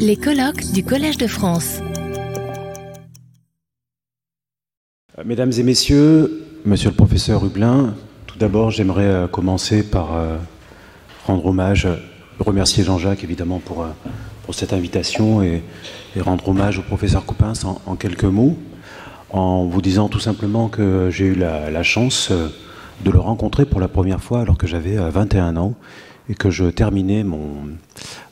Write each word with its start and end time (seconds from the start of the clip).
Les 0.00 0.16
colloques 0.16 0.72
du 0.72 0.84
Collège 0.84 1.18
de 1.18 1.28
France. 1.28 1.80
Mesdames 5.24 5.52
et 5.56 5.62
messieurs, 5.62 6.44
monsieur 6.64 6.90
le 6.90 6.96
professeur 6.96 7.44
Hublin, 7.44 7.94
tout 8.26 8.38
d'abord 8.38 8.72
j'aimerais 8.72 9.06
euh, 9.06 9.26
commencer 9.28 9.88
par 9.88 10.14
euh, 10.14 10.36
rendre 11.26 11.46
hommage, 11.46 11.86
remercier 12.40 12.82
Jean-Jacques 12.82 13.22
évidemment 13.22 13.60
pour, 13.60 13.82
euh, 13.82 13.88
pour 14.44 14.54
cette 14.54 14.72
invitation 14.72 15.42
et, 15.42 15.62
rendre 16.18 16.48
hommage 16.48 16.80
au 16.80 16.82
professeur 16.82 17.24
Coupins 17.24 17.52
en, 17.86 17.94
quelques 17.94 18.24
mots, 18.24 18.58
en 19.30 19.66
vous 19.66 19.82
disant 19.82 20.08
tout 20.08 20.18
simplement 20.18 20.68
que 20.68 21.08
j'ai 21.10 21.26
eu 21.26 21.34
la, 21.34 21.82
chance 21.82 22.32
de 22.32 23.10
le 23.10 23.18
rencontrer 23.18 23.64
pour 23.64 23.80
la 23.80 23.88
première 23.88 24.22
fois 24.22 24.40
alors 24.40 24.56
que 24.56 24.66
j'avais 24.66 24.96
21 24.96 25.56
ans 25.56 25.74
et 26.28 26.34
que 26.34 26.50
je 26.50 26.64
terminais 26.64 27.24
mon... 27.24 27.68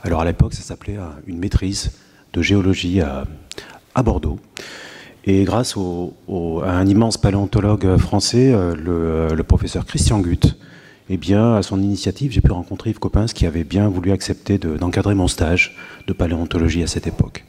Alors 0.03 0.21
à 0.21 0.25
l'époque 0.25 0.55
ça 0.55 0.63
s'appelait 0.63 0.99
une 1.27 1.39
maîtrise 1.39 1.93
de 2.33 2.43
géologie 2.43 3.01
à, 3.01 3.25
à 3.95 4.03
Bordeaux. 4.03 4.39
Et 5.27 5.45
grâce 5.45 5.75
à 5.77 6.71
un 6.71 6.87
immense 6.87 7.17
paléontologue 7.17 7.97
français, 7.97 8.53
euh, 8.53 9.31
le, 9.35 9.43
professeur 9.43 9.87
Christian 9.87 10.21
Gutt, 10.21 10.57
eh 11.09 11.17
bien, 11.17 11.55
à 11.55 11.63
son 11.63 11.83
initiative, 11.83 12.33
j'ai 12.33 12.41
pu 12.41 12.53
rencontrer 12.53 12.91
Yves 12.91 12.99
Coppens 12.99 13.27
qui 13.27 13.47
avait 13.47 13.65
bien 13.65 13.89
voulu 13.89 14.13
accepter 14.13 14.59
d'encadrer 14.59 15.15
mon 15.15 15.29
stage 15.29 15.77
de 16.07 16.13
paléontologie 16.13 16.83
à 16.83 16.87
cette 16.87 17.07
époque. 17.07 17.45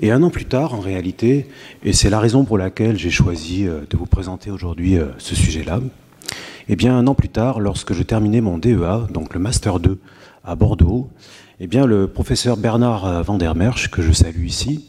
Et 0.00 0.10
un 0.12 0.22
an 0.22 0.30
plus 0.30 0.44
tard, 0.44 0.74
en 0.74 0.80
réalité, 0.80 1.46
et 1.84 1.92
c'est 1.92 2.10
la 2.10 2.20
raison 2.20 2.44
pour 2.44 2.58
laquelle 2.58 2.96
j'ai 2.98 3.10
choisi 3.10 3.66
euh, 3.66 3.80
de 3.88 3.96
vous 3.96 4.06
présenter 4.06 4.50
aujourd'hui 4.50 4.98
euh, 4.98 5.06
ce 5.18 5.36
sujet-là, 5.36 5.80
eh 6.68 6.76
bien, 6.76 6.96
un 6.96 7.06
an 7.06 7.14
plus 7.14 7.28
tard, 7.28 7.60
lorsque 7.60 7.92
je 7.92 8.02
terminais 8.02 8.40
mon 8.40 8.58
DEA, 8.58 9.06
donc 9.12 9.34
le 9.34 9.40
Master 9.40 9.80
2 9.80 9.98
à 10.44 10.54
Bordeaux, 10.54 11.08
eh 11.60 11.66
bien, 11.66 11.86
le 11.86 12.06
professeur 12.06 12.56
Bernard 12.56 13.22
Van 13.24 13.38
der 13.38 13.54
Merch, 13.54 13.90
que 13.90 14.02
je 14.02 14.12
salue 14.12 14.44
ici, 14.44 14.84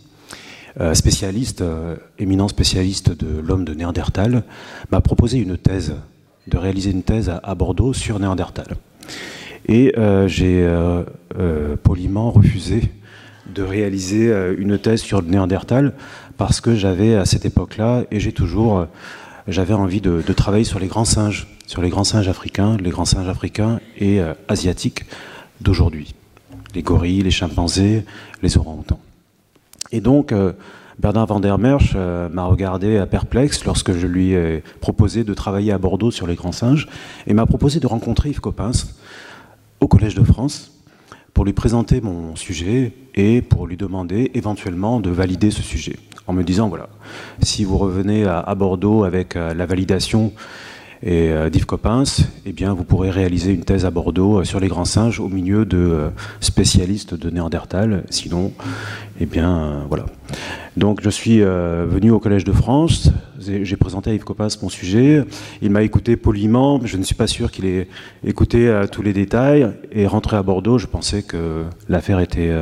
euh, 0.80 0.94
spécialiste, 0.94 1.62
euh, 1.62 1.96
éminent 2.20 2.48
spécialiste 2.48 3.12
de 3.12 3.42
l'homme 3.42 3.66
de 3.66 3.74
Néandertal, 3.74 4.44
m'a 4.92 5.02
proposé 5.02 5.40
une 5.40 5.58
thèse, 5.58 5.96
de 6.48 6.58
réaliser 6.58 6.92
une 6.92 7.04
thèse 7.04 7.32
à, 7.44 7.56
Bordeaux 7.56 7.92
sur 7.92 8.20
Néandertal. 8.20 8.78
Et 9.68 9.94
euh, 9.98 10.28
j'ai 10.28 10.68
poliment 11.84 12.32
refusé 12.32 12.84
de 13.54 13.64
réaliser 13.64 14.34
une 14.58 14.78
thèse 14.78 15.02
sur 15.02 15.22
le 15.22 15.28
Néandertal 15.28 15.94
parce 16.38 16.62
que 16.62 16.76
j'avais 16.76 17.16
à 17.16 17.26
cette 17.26 17.46
époque-là, 17.46 18.04
et 18.12 18.20
j'ai 18.20 18.32
toujours, 18.32 18.88
j'avais 19.50 19.74
envie 19.74 20.02
de, 20.02 20.22
travailler 20.34 20.64
sur 20.64 20.80
les 20.80 20.88
grands 20.88 21.06
singes, 21.06 21.48
sur 21.68 21.82
les 21.82 21.90
grands 21.90 22.04
singes 22.04 22.28
africains, 22.28 22.78
les 22.78 22.90
grands 22.90 23.06
singes 23.06 23.28
africains 23.28 23.80
et 23.98 24.22
asiatiques 24.48 25.06
d'aujourd'hui. 25.62 26.16
Les 26.76 26.84
gorilles, 26.84 27.24
les 27.24 27.32
chimpanzés, 27.32 28.06
les 28.42 28.58
orang-outans. 28.58 29.00
Et 29.92 30.02
donc, 30.02 30.32
euh, 30.32 30.54
Bernard 31.00 31.28
van 31.28 31.40
der 31.40 31.58
Merch 31.58 31.94
euh, 31.96 32.30
m'a 32.30 32.44
regardé 32.44 33.04
perplexe 33.10 33.66
lorsque 33.66 33.94
je 33.94 34.06
lui 34.06 34.34
ai 34.34 34.64
proposé 34.82 35.24
de 35.24 35.34
travailler 35.34 35.72
à 35.72 35.78
Bordeaux 35.78 36.12
sur 36.12 36.28
les 36.28 36.36
grands 36.36 36.52
singes 36.52 36.88
et 37.26 37.34
m'a 37.34 37.46
proposé 37.46 37.80
de 37.80 37.88
rencontrer 37.88 38.30
Yves 38.30 38.42
Coppens 38.42 38.94
au 39.80 39.88
Collège 39.88 40.16
de 40.16 40.24
France 40.24 40.79
pour 41.34 41.46
lui 41.46 41.54
présenter 41.54 42.02
mon 42.02 42.36
sujet 42.36 42.94
et 43.16 43.42
pour 43.42 43.68
lui 43.68 43.78
demander 43.78 44.32
éventuellement 44.34 45.00
de 45.00 45.10
valider 45.10 45.52
ce 45.52 45.62
sujet. 45.62 45.96
En 46.28 46.34
me 46.34 46.44
disant, 46.44 46.70
voilà, 46.70 46.90
si 47.42 47.64
vous 47.64 47.78
revenez 47.78 48.26
à, 48.26 48.54
Bordeaux 48.56 49.04
avec 49.04 49.36
euh, 49.36 49.54
la 49.54 49.66
validation 49.66 50.32
et 51.02 51.30
euh, 51.30 51.50
d'Yves 51.50 51.66
Coppens, 51.66 52.26
eh 52.46 52.52
bien, 52.52 52.74
vous 52.74 52.84
pourrez 52.84 53.10
réaliser 53.10 53.54
une 53.54 53.64
thèse 53.64 53.86
à 53.86 53.92
Bordeaux 53.92 54.40
euh, 54.40 54.44
sur 54.44 54.60
les 54.60 54.68
grands 54.68 54.86
singes 54.86 55.22
au 55.22 55.30
milieu 55.30 55.64
de 55.64 55.78
euh, 55.78 56.10
spécialistes 56.42 57.14
de 57.14 57.30
Néandertal. 57.30 58.04
Sinon, 58.10 58.52
eh 59.22 59.26
bien, 59.26 59.86
voilà. 59.88 60.06
Donc, 60.76 61.00
je 61.02 61.10
suis 61.10 61.42
venu 61.42 62.12
au 62.12 62.20
Collège 62.20 62.46
de 62.46 62.54
France. 62.54 63.12
J'ai 63.40 63.76
présenté 63.76 64.12
à 64.12 64.14
Yves 64.14 64.24
Coppens 64.24 64.62
mon 64.62 64.70
sujet. 64.70 65.26
Il 65.62 65.72
m'a 65.72 65.84
écouté 65.84 66.16
poliment. 66.16 66.80
Je 66.86 66.96
ne 66.96 67.04
suis 67.04 67.16
pas 67.16 67.28
sûr 67.28 67.52
qu'il 67.52 67.66
ait 67.66 67.90
écouté 68.24 68.84
tous 68.90 69.02
les 69.02 69.12
détails. 69.12 69.70
Et 69.92 70.08
rentré 70.08 70.38
à 70.38 70.44
Bordeaux, 70.44 70.78
je 70.78 70.88
pensais 70.88 71.24
que 71.24 71.66
l'affaire 71.90 72.22
était 72.22 72.54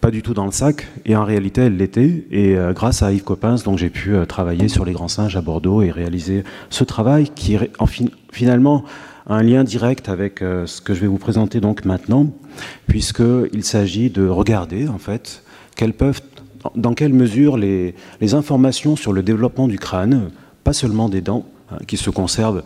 pas 0.00 0.10
du 0.10 0.22
tout 0.22 0.34
dans 0.34 0.44
le 0.44 0.52
sac, 0.52 0.86
et 1.06 1.16
en 1.16 1.24
réalité 1.24 1.62
elle 1.62 1.76
l'était, 1.76 2.24
et 2.30 2.56
euh, 2.56 2.72
grâce 2.72 3.02
à 3.02 3.12
Yves 3.12 3.24
Coppens, 3.24 3.62
donc 3.64 3.78
j'ai 3.78 3.90
pu 3.90 4.14
euh, 4.14 4.26
travailler 4.26 4.68
sur 4.68 4.84
les 4.84 4.92
grands 4.92 5.08
singes 5.08 5.36
à 5.36 5.40
Bordeaux 5.40 5.82
et 5.82 5.90
réaliser 5.90 6.44
ce 6.70 6.84
travail 6.84 7.30
qui 7.34 7.54
est 7.54 7.70
en 7.78 7.86
finalement 8.30 8.84
un 9.26 9.42
lien 9.42 9.64
direct 9.64 10.08
avec 10.08 10.40
euh, 10.40 10.66
ce 10.66 10.80
que 10.80 10.94
je 10.94 11.00
vais 11.00 11.06
vous 11.06 11.18
présenter 11.18 11.60
donc 11.60 11.84
maintenant, 11.84 12.28
puisqu'il 12.86 13.64
s'agit 13.64 14.10
de 14.10 14.26
regarder 14.26 14.88
en 14.88 14.98
fait 14.98 15.42
quelles 15.76 15.92
peuvent, 15.92 16.22
dans 16.76 16.94
quelle 16.94 17.12
mesure 17.12 17.56
les, 17.56 17.94
informations 18.32 18.96
sur 18.96 19.12
le 19.12 19.22
développement 19.22 19.68
du 19.68 19.78
crâne, 19.78 20.30
pas 20.64 20.72
seulement 20.72 21.08
des 21.08 21.20
dents, 21.20 21.44
hein, 21.70 21.78
qui 21.86 21.96
se 21.96 22.10
conservent 22.10 22.62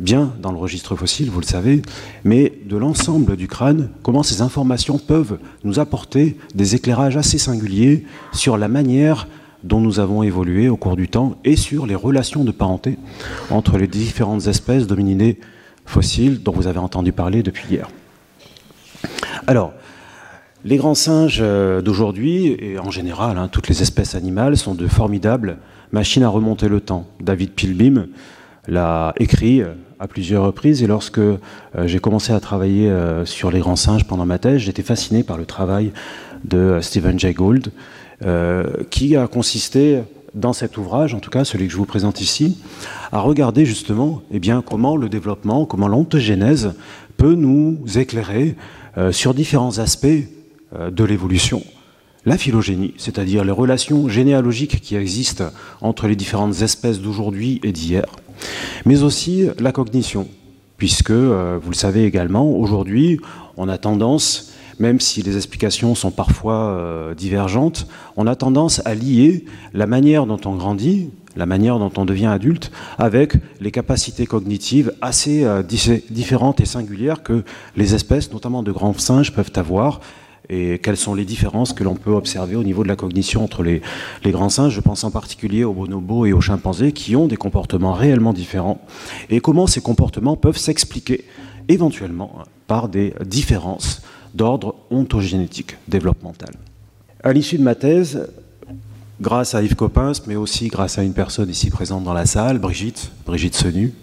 bien 0.00 0.32
dans 0.40 0.50
le 0.50 0.58
registre 0.58 0.96
fossile, 0.96 1.30
vous 1.30 1.40
le 1.40 1.46
savez, 1.46 1.82
mais 2.24 2.52
de 2.66 2.76
l'ensemble 2.76 3.36
du 3.36 3.48
crâne, 3.48 3.90
comment 4.02 4.22
ces 4.22 4.42
informations 4.42 4.98
peuvent 4.98 5.38
nous 5.62 5.78
apporter 5.78 6.36
des 6.54 6.74
éclairages 6.74 7.16
assez 7.16 7.38
singuliers 7.38 8.04
sur 8.32 8.58
la 8.58 8.68
manière 8.68 9.28
dont 9.62 9.80
nous 9.80 9.98
avons 9.98 10.22
évolué 10.22 10.68
au 10.68 10.76
cours 10.76 10.96
du 10.96 11.08
temps 11.08 11.38
et 11.44 11.56
sur 11.56 11.86
les 11.86 11.94
relations 11.94 12.44
de 12.44 12.50
parenté 12.50 12.98
entre 13.50 13.78
les 13.78 13.86
différentes 13.86 14.46
espèces 14.46 14.86
d'hominidés 14.86 15.40
fossiles 15.86 16.42
dont 16.42 16.52
vous 16.52 16.66
avez 16.66 16.78
entendu 16.78 17.12
parler 17.12 17.42
depuis 17.42 17.66
hier. 17.70 17.88
Alors, 19.46 19.72
les 20.64 20.76
grands 20.76 20.94
singes 20.94 21.40
euh, 21.42 21.82
d'aujourd'hui, 21.82 22.56
et 22.58 22.78
en 22.78 22.90
général 22.90 23.36
hein, 23.36 23.48
toutes 23.48 23.68
les 23.68 23.82
espèces 23.82 24.14
animales, 24.14 24.56
sont 24.56 24.74
de 24.74 24.86
formidables 24.86 25.58
machines 25.92 26.22
à 26.22 26.28
remonter 26.28 26.68
le 26.68 26.80
temps. 26.80 27.06
David 27.20 27.50
Pilbim 27.52 28.06
l'a 28.68 29.14
écrit 29.18 29.62
euh, 29.62 29.74
à 29.98 30.08
plusieurs 30.08 30.44
reprises 30.44 30.82
et 30.82 30.86
lorsque 30.86 31.18
euh, 31.18 31.38
j'ai 31.84 31.98
commencé 31.98 32.32
à 32.32 32.40
travailler 32.40 32.90
euh, 32.90 33.24
sur 33.24 33.50
les 33.50 33.60
grands 33.60 33.76
singes 33.76 34.04
pendant 34.04 34.26
ma 34.26 34.38
thèse, 34.38 34.58
j'étais 34.58 34.82
fasciné 34.82 35.22
par 35.22 35.36
le 35.36 35.46
travail 35.46 35.92
de 36.44 36.78
Stephen 36.80 37.18
Jay 37.18 37.32
Gould 37.32 37.70
qui 38.90 39.16
a 39.16 39.26
consisté 39.26 40.00
dans 40.34 40.54
cet 40.54 40.78
ouvrage, 40.78 41.12
en 41.12 41.20
tout 41.20 41.28
cas 41.28 41.44
celui 41.44 41.66
que 41.66 41.72
je 41.72 41.76
vous 41.76 41.84
présente 41.84 42.22
ici, 42.22 42.56
à 43.12 43.20
regarder 43.20 43.66
justement 43.66 44.22
eh 44.30 44.38
bien, 44.38 44.62
comment 44.62 44.96
le 44.96 45.10
développement, 45.10 45.66
comment 45.66 45.88
l'ontogénèse 45.88 46.74
peut 47.18 47.34
nous 47.34 47.78
éclairer 47.96 48.54
sur 49.10 49.34
différents 49.34 49.78
aspects 49.78 50.06
de 50.72 51.04
l'évolution. 51.04 51.62
La 52.24 52.38
phylogénie, 52.38 52.94
c'est-à-dire 52.96 53.44
les 53.44 53.52
relations 53.52 54.08
généalogiques 54.08 54.80
qui 54.80 54.96
existent 54.96 55.50
entre 55.82 56.06
les 56.06 56.16
différentes 56.16 56.62
espèces 56.62 57.00
d'aujourd'hui 57.00 57.60
et 57.62 57.72
d'hier, 57.72 58.06
mais 58.84 59.02
aussi 59.02 59.48
la 59.58 59.72
cognition, 59.72 60.28
puisque, 60.76 61.10
euh, 61.10 61.58
vous 61.62 61.70
le 61.70 61.76
savez 61.76 62.04
également, 62.04 62.50
aujourd'hui, 62.50 63.20
on 63.56 63.68
a 63.68 63.78
tendance, 63.78 64.52
même 64.78 65.00
si 65.00 65.22
les 65.22 65.36
explications 65.36 65.94
sont 65.94 66.10
parfois 66.10 66.70
euh, 66.70 67.14
divergentes, 67.14 67.86
on 68.16 68.26
a 68.26 68.36
tendance 68.36 68.82
à 68.84 68.94
lier 68.94 69.44
la 69.72 69.86
manière 69.86 70.26
dont 70.26 70.40
on 70.44 70.56
grandit, 70.56 71.10
la 71.36 71.46
manière 71.46 71.78
dont 71.78 71.92
on 71.96 72.04
devient 72.04 72.26
adulte, 72.26 72.70
avec 72.98 73.34
les 73.60 73.70
capacités 73.70 74.26
cognitives 74.26 74.92
assez 75.00 75.44
euh, 75.44 75.62
différentes 75.62 76.60
et 76.60 76.66
singulières 76.66 77.22
que 77.22 77.44
les 77.76 77.94
espèces, 77.94 78.32
notamment 78.32 78.62
de 78.62 78.72
grands 78.72 78.94
singes, 78.94 79.32
peuvent 79.32 79.52
avoir 79.56 80.00
et 80.48 80.78
quelles 80.78 80.96
sont 80.96 81.14
les 81.14 81.24
différences 81.24 81.72
que 81.72 81.84
l'on 81.84 81.94
peut 81.94 82.12
observer 82.12 82.56
au 82.56 82.62
niveau 82.62 82.82
de 82.82 82.88
la 82.88 82.96
cognition 82.96 83.42
entre 83.42 83.62
les, 83.62 83.80
grands 84.26 84.50
singes? 84.50 84.74
Je 84.74 84.80
pense 84.80 85.04
en 85.04 85.10
particulier 85.10 85.64
aux 85.64 85.72
bonobos 85.72 86.26
et 86.26 86.32
aux 86.32 86.40
chimpanzés 86.40 86.92
qui 86.92 87.16
ont 87.16 87.26
des 87.26 87.36
comportements 87.36 87.92
réellement 87.92 88.32
différents 88.32 88.80
et 89.30 89.40
comment 89.40 89.66
ces 89.66 89.80
comportements 89.80 90.36
peuvent 90.36 90.58
s'expliquer 90.58 91.24
éventuellement 91.68 92.44
par 92.66 92.88
des 92.88 93.14
différences 93.24 94.02
d'ordre 94.34 94.74
ontogénétique 94.90 95.76
développemental. 95.88 96.54
À 97.22 97.32
l'issue 97.32 97.56
de 97.56 97.62
ma 97.62 97.74
thèse, 97.74 98.28
grâce 99.20 99.54
à 99.54 99.62
Yves 99.62 99.76
Coppens, 99.76 100.26
mais 100.26 100.36
aussi 100.36 100.68
grâce 100.68 100.98
à 100.98 101.02
une 101.02 101.14
personne 101.14 101.48
ici 101.48 101.70
présente 101.70 102.04
dans 102.04 102.12
la 102.12 102.26
salle, 102.26 102.58
Brigitte, 102.58 103.12
Brigitte 103.24 103.54
Senu, 103.54 103.94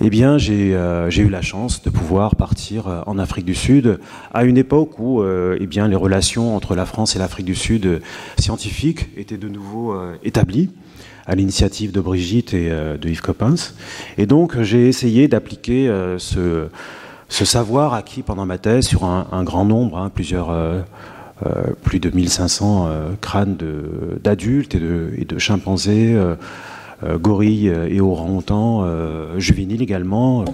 eh 0.00 0.10
bien, 0.10 0.36
euh, 0.36 1.10
j'ai 1.10 1.22
eu 1.22 1.28
la 1.28 1.42
chance 1.42 1.82
de 1.82 1.90
pouvoir 1.90 2.36
partir 2.36 2.86
euh, 2.86 3.00
en 3.06 3.18
Afrique 3.18 3.44
du 3.44 3.56
Sud 3.56 3.98
à 4.32 4.44
une 4.44 4.56
époque 4.56 4.98
où 5.00 5.22
euh, 5.22 5.58
eh 5.60 5.66
bien, 5.66 5.88
les 5.88 5.96
relations 5.96 6.54
entre 6.54 6.76
la 6.76 6.86
France 6.86 7.16
et 7.16 7.18
l'Afrique 7.18 7.46
du 7.46 7.56
Sud 7.56 8.00
scientifiques 8.38 9.08
étaient 9.16 9.38
de 9.38 9.48
nouveau 9.48 9.96
établies 10.22 10.70
à 11.26 11.34
l'initiative 11.34 11.90
de 11.90 12.00
Brigitte 12.00 12.54
et 12.54 12.70
de 12.70 13.08
Yves 13.08 13.20
Coppens. 13.20 13.74
Et 14.16 14.26
donc, 14.26 14.60
j'ai 14.62 14.88
essayé 14.88 15.26
d'appliquer 15.28 15.92
ce, 16.18 16.68
savoir 17.28 17.92
acquis 17.92 18.22
pendant 18.22 18.46
ma 18.46 18.56
thèse 18.56 18.86
sur 18.86 19.04
un, 19.04 19.44
grand 19.44 19.64
nombre, 19.64 19.98
hein, 19.98 20.10
plusieurs... 20.14 20.54
plus 21.82 22.00
de 22.00 22.08
1500 22.08 22.88
crânes 23.20 23.56
d'adultes 24.22 24.74
et 24.74 25.24
de, 25.24 25.38
chimpanzés, 25.38 26.16
gorilles 27.02 27.72
et 27.88 28.00
orang-outans, 28.00 28.82
euh, 28.82 29.38
juvéniles 29.38 29.82
également, 29.82 30.44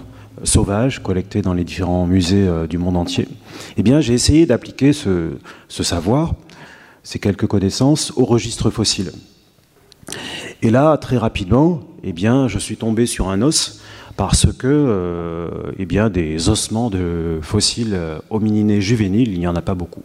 sauvages 0.43 1.02
collectés 1.02 1.43
dans 1.43 1.55
les 1.55 1.64
différents 1.64 2.06
musées 2.06 2.46
du 2.69 2.76
monde 2.76 2.96
entier. 2.96 3.29
Eh 3.76 3.82
bien, 3.82 4.00
j'ai 4.00 4.14
essayé 4.14 4.46
d'appliquer 4.46 4.93
ce, 4.93 5.31
savoir, 5.69 6.35
ces 7.02 7.19
quelques 7.19 7.46
connaissances, 7.46 8.12
au 8.17 8.25
registre 8.25 8.70
fossile. 8.70 9.12
Et 10.61 10.70
là, 10.70 10.96
très 10.99 11.17
rapidement, 11.17 11.81
eh 12.02 12.12
bien, 12.12 12.49
je 12.49 12.58
suis 12.58 12.76
tombé 12.76 13.06
sur 13.06 13.29
un 13.29 13.43
os 13.43 13.81
parce 14.17 14.52
que 14.52 15.49
eh 15.79 15.87
bien, 15.87 16.11
des 16.11 16.49
ossements 16.49 16.90
de 16.90 17.38
fossiles 17.40 17.99
homininés 18.29 18.81
juvéniles, 18.81 19.32
il 19.32 19.38
n'y 19.38 19.47
en 19.47 19.56
a 19.56 19.62
pas 19.62 19.75
beaucoup. 19.75 20.02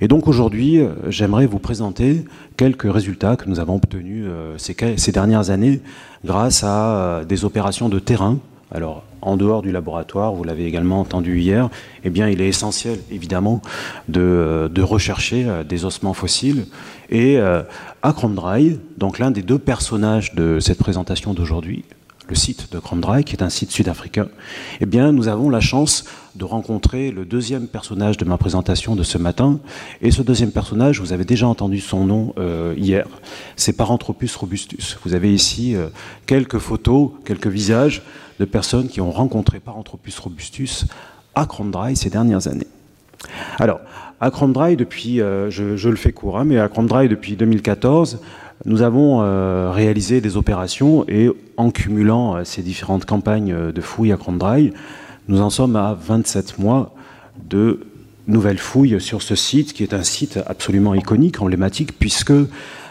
Et 0.00 0.08
donc 0.08 0.28
aujourd'hui, 0.28 0.80
euh, 0.80 0.90
j'aimerais 1.08 1.46
vous 1.46 1.58
présenter 1.58 2.24
quelques 2.56 2.92
résultats 2.92 3.36
que 3.36 3.48
nous 3.48 3.60
avons 3.60 3.76
obtenus 3.76 4.24
euh, 4.26 4.56
ces, 4.58 5.12
dernières 5.12 5.50
années 5.50 5.80
grâce 6.24 6.64
à 6.64 6.96
euh, 6.96 7.24
des 7.24 7.44
opérations 7.44 7.88
de 7.88 7.98
terrain. 7.98 8.38
Alors, 8.72 9.04
en 9.22 9.36
dehors 9.36 9.62
du 9.62 9.70
laboratoire, 9.70 10.34
vous 10.34 10.42
l'avez 10.42 10.66
également 10.66 11.00
entendu 11.00 11.40
hier, 11.40 11.70
eh 12.02 12.10
bien, 12.10 12.28
il 12.28 12.40
est 12.40 12.48
essentiel, 12.48 12.98
évidemment, 13.10 13.62
de, 14.08 14.82
rechercher 14.82 15.46
des 15.66 15.84
ossements 15.84 16.12
fossiles. 16.12 16.66
Et 17.08 17.38
à 17.38 18.12
Kromdraï, 18.12 18.80
donc 18.98 19.18
l'un 19.18 19.30
des 19.30 19.42
deux 19.42 19.58
personnages 19.58 20.34
de 20.34 20.58
cette 20.58 20.78
présentation 20.78 21.34
d'aujourd'hui, 21.34 21.84
le 22.28 22.34
site 22.34 22.72
de 22.72 22.78
Kromdraï, 22.78 23.24
qui 23.24 23.36
est 23.36 23.42
un 23.42 23.50
site 23.50 23.70
sud-africain, 23.70 24.28
eh 24.80 24.86
bien, 24.86 25.12
nous 25.12 25.28
avons 25.28 25.50
la 25.50 25.60
chance 25.60 26.04
de 26.34 26.44
rencontrer 26.44 27.10
le 27.10 27.24
deuxième 27.24 27.68
personnage 27.68 28.16
de 28.16 28.24
ma 28.24 28.38
présentation 28.38 28.96
de 28.96 29.02
ce 29.02 29.18
matin. 29.18 29.60
Et 30.00 30.10
ce 30.10 30.22
deuxième 30.22 30.50
personnage, 30.50 31.00
vous 31.00 31.12
avez 31.12 31.24
déjà 31.24 31.46
entendu 31.46 31.80
son 31.80 32.06
nom 32.06 32.34
euh, 32.38 32.74
hier, 32.76 33.06
c'est 33.56 33.74
Paranthropus 33.74 34.34
robustus. 34.36 34.98
Vous 35.04 35.14
avez 35.14 35.32
ici 35.32 35.76
euh, 35.76 35.88
quelques 36.26 36.58
photos, 36.58 37.10
quelques 37.24 37.46
visages 37.46 38.02
de 38.40 38.44
personnes 38.44 38.88
qui 38.88 39.00
ont 39.00 39.12
rencontré 39.12 39.60
Paranthropus 39.60 40.18
robustus 40.18 40.86
à 41.34 41.46
Kromdraï 41.46 41.96
ces 41.96 42.10
dernières 42.10 42.48
années. 42.48 42.66
Alors, 43.58 43.80
à 44.20 44.30
Kromdraï, 44.30 44.76
depuis, 44.76 45.20
euh, 45.20 45.50
je, 45.50 45.88
le 45.88 45.96
fais 45.96 46.12
court, 46.12 46.38
hein, 46.38 46.44
mais 46.44 46.58
à 46.58 46.68
Kromdraï 46.68 47.08
depuis 47.08 47.36
2014, 47.36 48.20
nous 48.64 48.82
avons 48.82 49.18
réalisé 49.72 50.20
des 50.20 50.36
opérations 50.36 51.04
et 51.08 51.30
en 51.56 51.70
cumulant 51.70 52.44
ces 52.44 52.62
différentes 52.62 53.04
campagnes 53.04 53.72
de 53.72 53.80
fouilles 53.80 54.12
à 54.12 54.16
Kromdraï, 54.16 54.72
nous 55.28 55.40
en 55.40 55.50
sommes 55.50 55.76
à 55.76 55.94
27 55.94 56.58
mois 56.58 56.94
de 57.48 57.80
nouvelles 58.26 58.58
fouilles 58.58 59.00
sur 59.00 59.22
ce 59.22 59.34
site, 59.34 59.72
qui 59.72 59.82
est 59.82 59.94
un 59.94 60.02
site 60.02 60.38
absolument 60.46 60.94
iconique, 60.94 61.40
emblématique, 61.40 61.98
puisque 61.98 62.32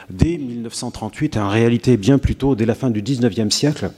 dès 0.10 0.38
1938, 0.38 1.38
en 1.38 1.50
réalité 1.50 1.98
bien 1.98 2.18
plus 2.18 2.36
tôt, 2.36 2.56
dès 2.56 2.66
la 2.66 2.76
fin 2.76 2.90
du 2.90 3.02
19e 3.02 3.50
siècle, 3.50 3.92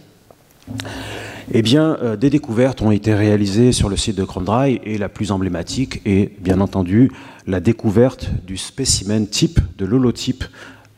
eh 1.54 1.62
bien, 1.62 1.98
euh, 2.02 2.16
des 2.16 2.30
découvertes 2.30 2.82
ont 2.82 2.92
été 2.92 3.14
réalisées 3.14 3.72
sur 3.72 3.88
le 3.88 3.98
site 3.98 4.16
de 4.16 4.24
Kromdraï 4.24 4.82
et 4.84 4.98
la 4.98 5.10
plus 5.10 5.32
emblématique 5.32 6.02
est 6.06 6.32
bien 6.42 6.60
entendu 6.60 7.12
la 7.46 7.60
découverte 7.60 8.30
du 8.46 8.58
spécimen 8.58 9.28
type, 9.28 9.60
de 9.78 9.86
l'holotype 9.86 10.44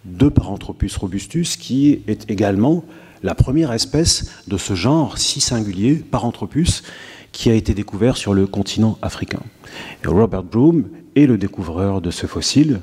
de 0.08 0.30
Paranthropus 0.30 0.96
robustus, 0.98 1.58
qui 1.58 2.02
est 2.08 2.30
également 2.30 2.84
la 3.24 3.36
première 3.36 3.72
espèce 3.74 4.32
de 4.48 4.58
ce 4.58 4.74
genre 4.74 5.18
si 5.18 5.42
singulier, 5.42 5.96
Paranthropus, 5.96 6.84
qui 7.32 7.50
a 7.50 7.54
été 7.54 7.74
découvert 7.74 8.18
sur 8.18 8.34
le 8.34 8.48
continent 8.48 8.98
africain. 9.02 9.42
Robert 10.06 10.44
Broom 10.44 10.86
est 11.16 11.26
le 11.26 11.38
découvreur 11.38 12.02
de 12.02 12.12
ce 12.12 12.26
fossile, 12.26 12.82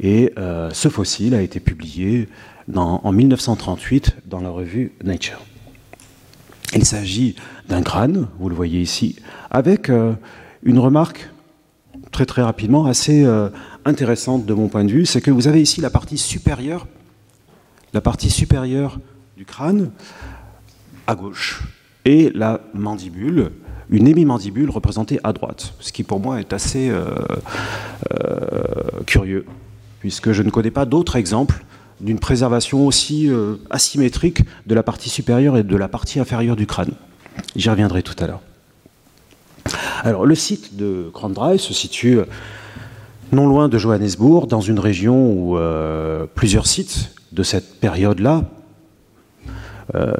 et 0.00 0.32
euh, 0.38 0.70
ce 0.72 0.88
fossile 0.88 1.34
a 1.34 1.42
été 1.42 1.60
publié 1.60 2.28
en 2.74 3.12
1938 3.12 4.16
dans 4.26 4.40
la 4.40 4.50
revue 4.50 4.92
Nature. 5.02 5.40
Il 6.74 6.84
s'agit 6.84 7.34
d'un 7.68 7.82
crâne, 7.82 8.28
vous 8.38 8.48
le 8.48 8.54
voyez 8.54 8.80
ici, 8.80 9.16
avec 9.50 9.90
euh, 9.90 10.12
une 10.62 10.78
remarque 10.78 11.30
très 12.12 12.26
très 12.26 12.42
rapidement 12.42 12.86
assez 12.86 13.24
euh, 13.24 13.48
intéressante 13.84 14.46
de 14.46 14.54
mon 14.54 14.68
point 14.68 14.84
de 14.84 14.90
vue, 14.90 15.06
c'est 15.06 15.20
que 15.20 15.30
vous 15.30 15.48
avez 15.48 15.62
ici 15.62 15.80
la 15.80 15.90
partie 15.90 16.18
supérieure, 16.18 16.86
la 17.92 18.00
partie 18.00 18.30
supérieure 18.30 18.98
du 19.36 19.44
crâne 19.44 19.90
à 21.06 21.14
gauche 21.14 21.62
et 22.04 22.30
la 22.34 22.60
mandibule 22.74 23.50
une 23.90 24.06
hémimandibule 24.06 24.70
représentée 24.70 25.18
à 25.24 25.32
droite, 25.32 25.74
ce 25.80 25.92
qui 25.92 26.04
pour 26.04 26.20
moi 26.20 26.40
est 26.40 26.52
assez 26.52 26.88
euh, 26.88 27.10
euh, 28.14 28.62
curieux, 29.06 29.44
puisque 29.98 30.32
je 30.32 30.42
ne 30.42 30.50
connais 30.50 30.70
pas 30.70 30.86
d'autres 30.86 31.16
exemples 31.16 31.64
d'une 32.00 32.20
préservation 32.20 32.86
aussi 32.86 33.28
euh, 33.28 33.56
asymétrique 33.68 34.42
de 34.66 34.74
la 34.74 34.82
partie 34.82 35.10
supérieure 35.10 35.56
et 35.56 35.64
de 35.64 35.76
la 35.76 35.88
partie 35.88 36.20
inférieure 36.20 36.56
du 36.56 36.66
crâne. 36.66 36.92
J'y 37.56 37.68
reviendrai 37.68 38.02
tout 38.02 38.14
à 38.20 38.26
l'heure. 38.26 38.40
Alors, 40.02 40.24
le 40.24 40.34
site 40.34 40.76
de 40.76 41.10
Krandrai 41.12 41.58
se 41.58 41.74
situe 41.74 42.20
non 43.32 43.46
loin 43.46 43.68
de 43.68 43.78
Johannesburg, 43.78 44.46
dans 44.46 44.60
une 44.60 44.78
région 44.78 45.32
où 45.32 45.58
plusieurs 46.34 46.66
sites 46.66 47.10
de 47.32 47.42
cette 47.42 47.80
période-là 47.80 48.44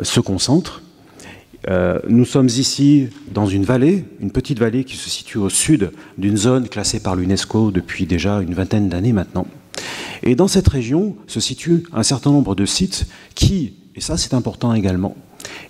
se 0.02 0.20
concentrent. 0.20 0.82
Euh, 1.68 1.98
nous 2.08 2.24
sommes 2.24 2.46
ici 2.46 3.08
dans 3.32 3.46
une 3.46 3.64
vallée, 3.64 4.04
une 4.20 4.30
petite 4.30 4.58
vallée 4.58 4.84
qui 4.84 4.96
se 4.96 5.10
situe 5.10 5.38
au 5.38 5.50
sud 5.50 5.92
d'une 6.16 6.36
zone 6.36 6.68
classée 6.68 7.00
par 7.00 7.16
l'UNESCO 7.16 7.70
depuis 7.70 8.06
déjà 8.06 8.40
une 8.40 8.54
vingtaine 8.54 8.88
d'années 8.88 9.12
maintenant. 9.12 9.46
Et 10.22 10.34
dans 10.34 10.48
cette 10.48 10.68
région 10.68 11.16
se 11.26 11.40
situent 11.40 11.84
un 11.92 12.02
certain 12.02 12.30
nombre 12.30 12.54
de 12.54 12.64
sites 12.64 13.06
qui, 13.34 13.74
et 13.94 14.00
ça 14.00 14.16
c'est 14.16 14.34
important 14.34 14.72
également, 14.72 15.16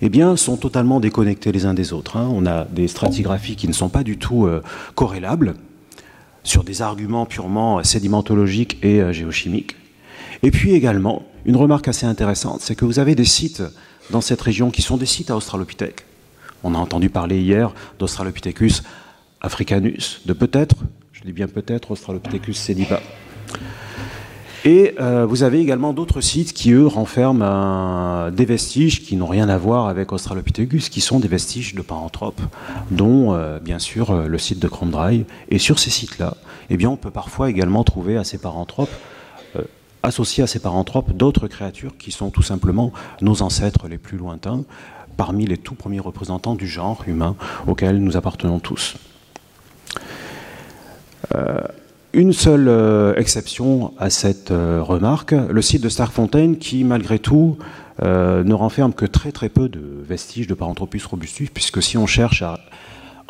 eh 0.01 0.09
bien, 0.09 0.35
sont 0.35 0.57
totalement 0.57 0.99
déconnectés 0.99 1.51
les 1.51 1.65
uns 1.65 1.73
des 1.73 1.93
autres. 1.93 2.17
Hein. 2.17 2.29
On 2.31 2.45
a 2.45 2.65
des 2.65 2.87
stratigraphies 2.87 3.55
qui 3.55 3.67
ne 3.67 3.73
sont 3.73 3.89
pas 3.89 4.03
du 4.03 4.17
tout 4.17 4.45
euh, 4.45 4.61
corrélables 4.95 5.55
sur 6.43 6.63
des 6.63 6.81
arguments 6.81 7.25
purement 7.25 7.83
sédimentologiques 7.83 8.77
et 8.83 9.01
euh, 9.01 9.13
géochimiques. 9.13 9.75
Et 10.43 10.51
puis 10.51 10.73
également, 10.73 11.23
une 11.45 11.55
remarque 11.55 11.87
assez 11.87 12.05
intéressante, 12.05 12.61
c'est 12.61 12.75
que 12.75 12.85
vous 12.85 12.99
avez 12.99 13.15
des 13.15 13.25
sites 13.25 13.63
dans 14.09 14.21
cette 14.21 14.41
région 14.41 14.71
qui 14.71 14.81
sont 14.81 14.97
des 14.97 15.05
sites 15.05 15.31
à 15.31 15.35
Australopithèque. 15.35 16.05
On 16.63 16.75
a 16.75 16.77
entendu 16.77 17.09
parler 17.09 17.39
hier 17.39 17.73
d'Australopithecus 17.99 18.83
africanus, 19.39 20.21
de 20.25 20.33
peut-être, 20.33 20.75
je 21.13 21.21
dis 21.21 21.31
bien 21.31 21.47
peut-être, 21.47 21.91
Australopithecus 21.91 22.57
sediba. 22.57 23.01
Et 24.63 24.93
euh, 24.99 25.25
vous 25.25 25.41
avez 25.41 25.59
également 25.59 25.91
d'autres 25.91 26.21
sites 26.21 26.53
qui, 26.53 26.71
eux, 26.71 26.85
renferment 26.85 28.29
des 28.31 28.45
vestiges 28.45 29.01
qui 29.01 29.15
n'ont 29.15 29.27
rien 29.27 29.49
à 29.49 29.57
voir 29.57 29.87
avec 29.87 30.11
Australopithecus, 30.11 30.89
qui 30.89 31.01
sont 31.01 31.19
des 31.19 31.27
vestiges 31.27 31.73
de 31.73 31.81
paranthropes, 31.81 32.41
dont, 32.91 33.33
euh, 33.33 33.59
bien 33.59 33.79
sûr, 33.79 34.11
euh, 34.11 34.27
le 34.27 34.37
site 34.37 34.59
de 34.59 34.67
Cromdry. 34.67 35.25
Et 35.49 35.57
sur 35.57 35.79
ces 35.79 35.89
sites-là, 35.89 36.37
eh 36.69 36.77
bien, 36.77 36.89
on 36.89 36.95
peut 36.95 37.09
parfois 37.09 37.49
également 37.49 37.83
trouver 37.83 38.17
à 38.17 38.23
ces 38.23 38.37
paranthropes 38.37 38.93
associés 40.03 40.43
à 40.43 40.47
ces 40.47 40.57
paranthropes 40.57 41.15
d'autres 41.15 41.47
créatures 41.47 41.95
qui 41.95 42.09
sont 42.09 42.31
tout 42.31 42.41
simplement 42.41 42.91
nos 43.21 43.43
ancêtres 43.43 43.87
les 43.87 43.99
plus 43.99 44.17
lointains, 44.17 44.63
parmi 45.15 45.45
les 45.45 45.57
tout 45.57 45.75
premiers 45.75 45.99
représentants 45.99 46.55
du 46.55 46.65
genre 46.67 47.03
humain 47.05 47.35
auquel 47.67 47.99
nous 47.99 48.17
appartenons 48.17 48.57
tous. 48.57 48.95
Une 52.13 52.33
seule 52.33 52.67
euh, 52.67 53.13
exception 53.15 53.93
à 53.97 54.09
cette 54.09 54.51
euh, 54.51 54.81
remarque, 54.81 55.31
le 55.31 55.61
site 55.61 55.81
de 55.81 55.89
Starkfontein 55.89 56.55
qui, 56.55 56.83
malgré 56.83 57.19
tout, 57.19 57.57
ne 58.03 58.53
renferme 58.53 58.93
que 58.93 59.05
très 59.05 59.31
très 59.31 59.49
peu 59.49 59.69
de 59.69 59.79
vestiges 59.79 60.47
de 60.47 60.55
Paranthropus 60.55 61.05
robustus, 61.05 61.51
puisque 61.53 61.83
si 61.83 61.99
on 61.99 62.07
cherche 62.07 62.41
à 62.41 62.59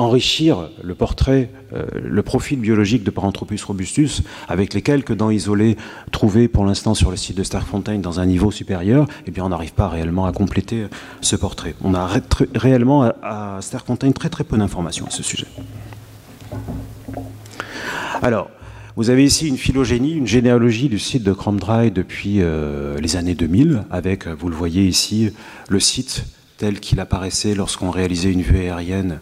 enrichir 0.02 0.70
le 0.84 0.96
portrait, 0.96 1.50
euh, 1.74 1.86
le 1.94 2.24
profil 2.24 2.60
biologique 2.60 3.04
de 3.04 3.12
Paranthropus 3.12 3.64
robustus 3.64 4.24
avec 4.48 4.74
les 4.74 4.82
quelques 4.82 5.14
dents 5.14 5.30
isolées 5.30 5.78
trouvées 6.12 6.48
pour 6.48 6.66
l'instant 6.66 6.94
sur 6.94 7.12
le 7.12 7.18
site 7.18 7.38
de 7.38 7.44
Starkfontein 7.44 8.00
dans 8.00 8.20
un 8.20 8.26
niveau 8.26 8.52
supérieur, 8.52 9.08
eh 9.28 9.32
bien 9.32 9.46
on 9.46 9.50
n'arrive 9.50 9.74
pas 9.74 9.88
réellement 9.88 10.26
à 10.26 10.32
compléter 10.32 10.88
ce 11.22 11.36
portrait. 11.36 11.76
On 11.84 11.94
a 11.94 12.10
réellement 12.56 13.04
à, 13.22 13.60
Starkfontein 13.62 14.12
très 14.12 14.30
très 14.30 14.44
peu 14.44 14.58
d'informations 14.58 15.06
à 15.08 15.12
ce 15.12 15.24
sujet. 15.24 15.48
Alors, 18.22 18.50
vous 18.98 19.10
avez 19.10 19.24
ici 19.24 19.48
une 19.48 19.58
phylogénie, 19.58 20.14
une 20.14 20.28
généalogie 20.28 20.90
du 20.90 21.00
site 21.00 21.24
de 21.24 21.32
Cromdry 21.32 21.92
depuis 21.92 22.42
euh, 22.42 23.00
les 23.00 23.16
années 23.16 23.36
2000, 23.36 23.86
avec, 23.90 24.28
vous 24.28 24.50
le 24.50 24.56
voyez 24.56 24.86
ici, 24.86 25.32
le 25.70 25.80
site 25.80 26.26
tel 26.58 26.80
qu'il 26.80 27.00
apparaissait 27.00 27.56
lorsqu'on 27.56 27.90
réalisait 27.90 28.32
une 28.32 28.42
vue 28.42 28.58
aérienne 28.58 29.20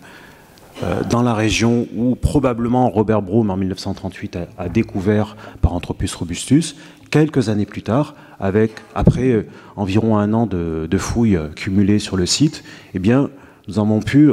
euh, 0.81 1.03
dans 1.09 1.21
la 1.21 1.33
région 1.33 1.87
où 1.95 2.15
probablement 2.15 2.89
Robert 2.89 3.21
Broom 3.21 3.51
en 3.51 3.57
1938 3.57 4.39
a, 4.57 4.69
découvert 4.69 5.37
Paranthropus 5.61 6.15
robustus. 6.15 6.75
Quelques 7.11 7.49
années 7.49 7.65
plus 7.65 7.83
tard, 7.83 8.15
avec 8.39 8.71
après 8.95 9.29
euh, 9.29 9.47
environ 9.75 10.17
un 10.17 10.33
an 10.33 10.47
de, 10.47 10.87
fouilles 10.97 11.39
cumulées 11.55 11.99
sur 11.99 12.17
le 12.17 12.25
site, 12.25 12.63
eh 12.93 12.99
bien, 12.99 13.29
nous 13.67 13.77
avons 13.77 13.99
pu 13.99 14.31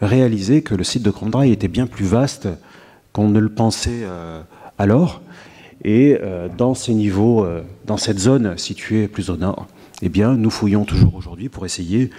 réaliser 0.00 0.62
que 0.62 0.74
le 0.74 0.84
site 0.84 1.02
de 1.02 1.10
Cromdry 1.10 1.52
était 1.52 1.68
bien 1.68 1.86
plus 1.86 2.04
vaste 2.04 2.48
qu'on 3.14 3.28
ne 3.28 3.38
le 3.38 3.48
pensait 3.48 4.02
euh, 4.02 4.42
alors. 4.78 5.22
Et 5.86 6.18
dans 6.56 6.72
ces 6.72 6.94
niveaux, 6.94 7.46
dans 7.86 7.98
cette 7.98 8.18
zone 8.18 8.56
située 8.56 9.06
plus 9.06 9.28
au 9.28 9.36
nord, 9.36 9.66
eh 10.00 10.08
bien, 10.08 10.34
nous 10.34 10.50
fouillons 10.50 10.84
toujours 10.84 11.14
aujourd'hui 11.14 11.48
pour 11.48 11.66
essayer 11.66 12.10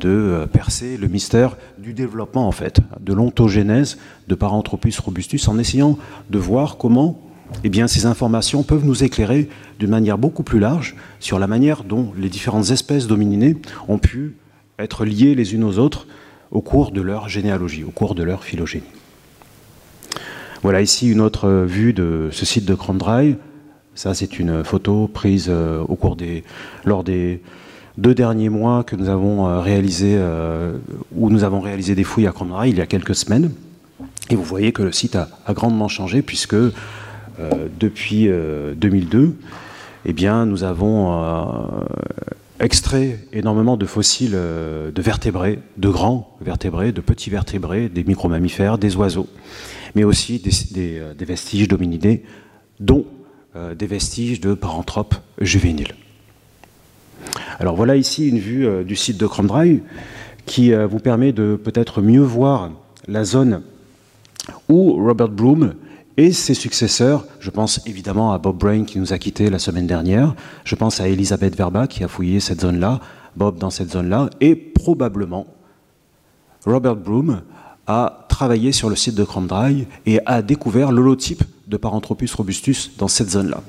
de 0.00 0.08
euh, 0.08 0.46
percer 0.46 0.96
le 0.96 1.08
mystère 1.08 1.56
du 1.78 1.92
développement, 1.92 2.46
en 2.46 2.52
fait, 2.52 2.80
de 3.00 3.12
l'ontogénèse 3.12 3.98
de 4.28 4.34
Paranthropus 4.34 4.98
robustus, 4.98 5.48
en 5.48 5.58
essayant 5.58 5.98
de 6.30 6.38
voir 6.38 6.76
comment 6.76 7.20
eh 7.62 7.86
ces 7.86 8.06
informations 8.06 8.64
peuvent 8.64 8.84
nous 8.84 9.04
éclairer 9.04 9.48
d'une 9.78 9.90
manière 9.90 10.18
beaucoup 10.18 10.42
plus 10.42 10.58
large 10.58 10.96
sur 11.20 11.38
la 11.38 11.46
manière 11.46 11.84
dont 11.84 12.12
les 12.18 12.28
différentes 12.28 12.70
espèces 12.70 13.06
domininées 13.06 13.56
ont 13.86 13.98
pu 13.98 14.34
être 14.78 15.04
liées 15.04 15.34
les 15.34 15.54
unes 15.54 15.62
aux 15.62 15.78
autres 15.78 16.08
au 16.50 16.60
cours 16.60 16.90
de 16.90 17.00
leur 17.00 17.28
généalogie, 17.28 17.84
au 17.84 17.90
cours 17.90 18.16
de 18.16 18.24
leur 18.24 18.42
phylogénie. 18.42 18.95
Voilà 20.62 20.80
ici 20.80 21.10
une 21.10 21.20
autre 21.20 21.64
vue 21.66 21.92
de 21.92 22.30
ce 22.32 22.46
site 22.46 22.64
de 22.64 22.74
Crandray. 22.74 23.36
Ça, 23.94 24.14
c'est 24.14 24.38
une 24.38 24.64
photo 24.64 25.06
prise 25.06 25.46
euh, 25.48 25.80
au 25.80 25.96
cours 25.96 26.16
des, 26.16 26.44
lors 26.84 27.04
des 27.04 27.42
deux 27.98 28.14
derniers 28.14 28.48
mois 28.48 28.82
que 28.82 28.96
nous 28.96 29.08
avons 29.08 29.48
euh, 29.48 29.60
réalisé, 29.60 30.14
euh, 30.16 30.76
où 31.14 31.30
nous 31.30 31.44
avons 31.44 31.60
réalisé 31.60 31.94
des 31.94 32.04
fouilles 32.04 32.26
à 32.26 32.32
Crandray 32.32 32.70
il 32.70 32.78
y 32.78 32.80
a 32.80 32.86
quelques 32.86 33.14
semaines. 33.14 33.52
Et 34.30 34.34
vous 34.34 34.42
voyez 34.42 34.72
que 34.72 34.82
le 34.82 34.92
site 34.92 35.16
a, 35.16 35.28
grandement 35.50 35.88
changé 35.88 36.20
puisque 36.20 36.56
depuis 37.78 38.28
2002, 38.76 39.36
eh 40.06 40.12
bien, 40.12 40.46
nous 40.46 40.64
avons 40.64 41.86
extrait 42.58 43.20
énormément 43.32 43.76
de 43.76 43.86
fossiles 43.86 44.32
de 44.32 45.02
vertébrés, 45.02 45.60
de 45.76 45.88
grands 45.88 46.36
vertébrés, 46.40 46.90
de 46.90 47.00
petits 47.00 47.30
vertébrés, 47.30 47.88
des 47.88 48.02
micromammifères, 48.02 48.78
des 48.78 48.96
oiseaux, 48.96 49.28
mais 49.96 50.04
aussi 50.04 50.38
des, 50.38 51.02
des 51.16 51.24
vestiges 51.24 51.66
d'hominidés, 51.66 52.22
dont 52.78 53.04
euh, 53.56 53.74
des 53.74 53.86
vestiges 53.86 54.40
de 54.40 54.52
paranthropes 54.52 55.14
juvéniles. 55.40 55.94
Alors 57.58 57.74
voilà 57.74 57.96
ici 57.96 58.28
une 58.28 58.38
vue 58.38 58.66
euh, 58.66 58.84
du 58.84 58.96
site 58.96 59.16
de 59.16 59.26
Crandray 59.26 59.82
qui 60.44 60.74
euh, 60.74 60.86
vous 60.86 60.98
permet 60.98 61.32
de 61.32 61.58
peut-être 61.62 62.02
mieux 62.02 62.20
voir 62.20 62.70
la 63.08 63.24
zone 63.24 63.62
où 64.68 64.92
Robert 65.02 65.30
Broom 65.30 65.74
et 66.18 66.32
ses 66.32 66.52
successeurs, 66.52 67.24
je 67.40 67.50
pense 67.50 67.80
évidemment 67.86 68.32
à 68.32 68.38
Bob 68.38 68.58
Brain 68.58 68.84
qui 68.84 68.98
nous 68.98 69.14
a 69.14 69.18
quittés 69.18 69.48
la 69.48 69.58
semaine 69.58 69.86
dernière, 69.86 70.34
je 70.64 70.74
pense 70.74 71.00
à 71.00 71.08
Elisabeth 71.08 71.56
Verba 71.56 71.86
qui 71.86 72.04
a 72.04 72.08
fouillé 72.08 72.40
cette 72.40 72.60
zone-là, 72.60 73.00
Bob 73.36 73.58
dans 73.58 73.70
cette 73.70 73.92
zone-là, 73.92 74.28
et 74.42 74.54
probablement 74.54 75.46
Robert 76.66 76.96
Broom 76.96 77.40
a 77.86 78.25
travaillé 78.36 78.70
sur 78.70 78.90
le 78.90 78.96
site 78.96 79.14
de 79.14 79.24
Crandray 79.24 79.86
et 80.04 80.20
a 80.26 80.42
découvert 80.42 80.92
l'holotype 80.92 81.42
de 81.68 81.78
Paranthropus 81.78 82.34
robustus 82.34 82.90
dans 82.98 83.08
cette 83.08 83.30
zone-là. 83.30 83.62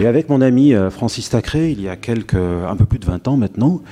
Et 0.00 0.06
avec 0.06 0.28
mon 0.28 0.40
ami 0.42 0.74
euh, 0.74 0.90
Francis 0.90 1.28
Tacré, 1.28 1.72
il 1.72 1.80
y 1.80 1.88
a 1.88 1.96
quelques, 1.96 2.36
un 2.36 2.76
peu 2.76 2.84
plus 2.84 3.00
de 3.00 3.04
20 3.04 3.26
ans 3.26 3.36
maintenant, 3.36 3.82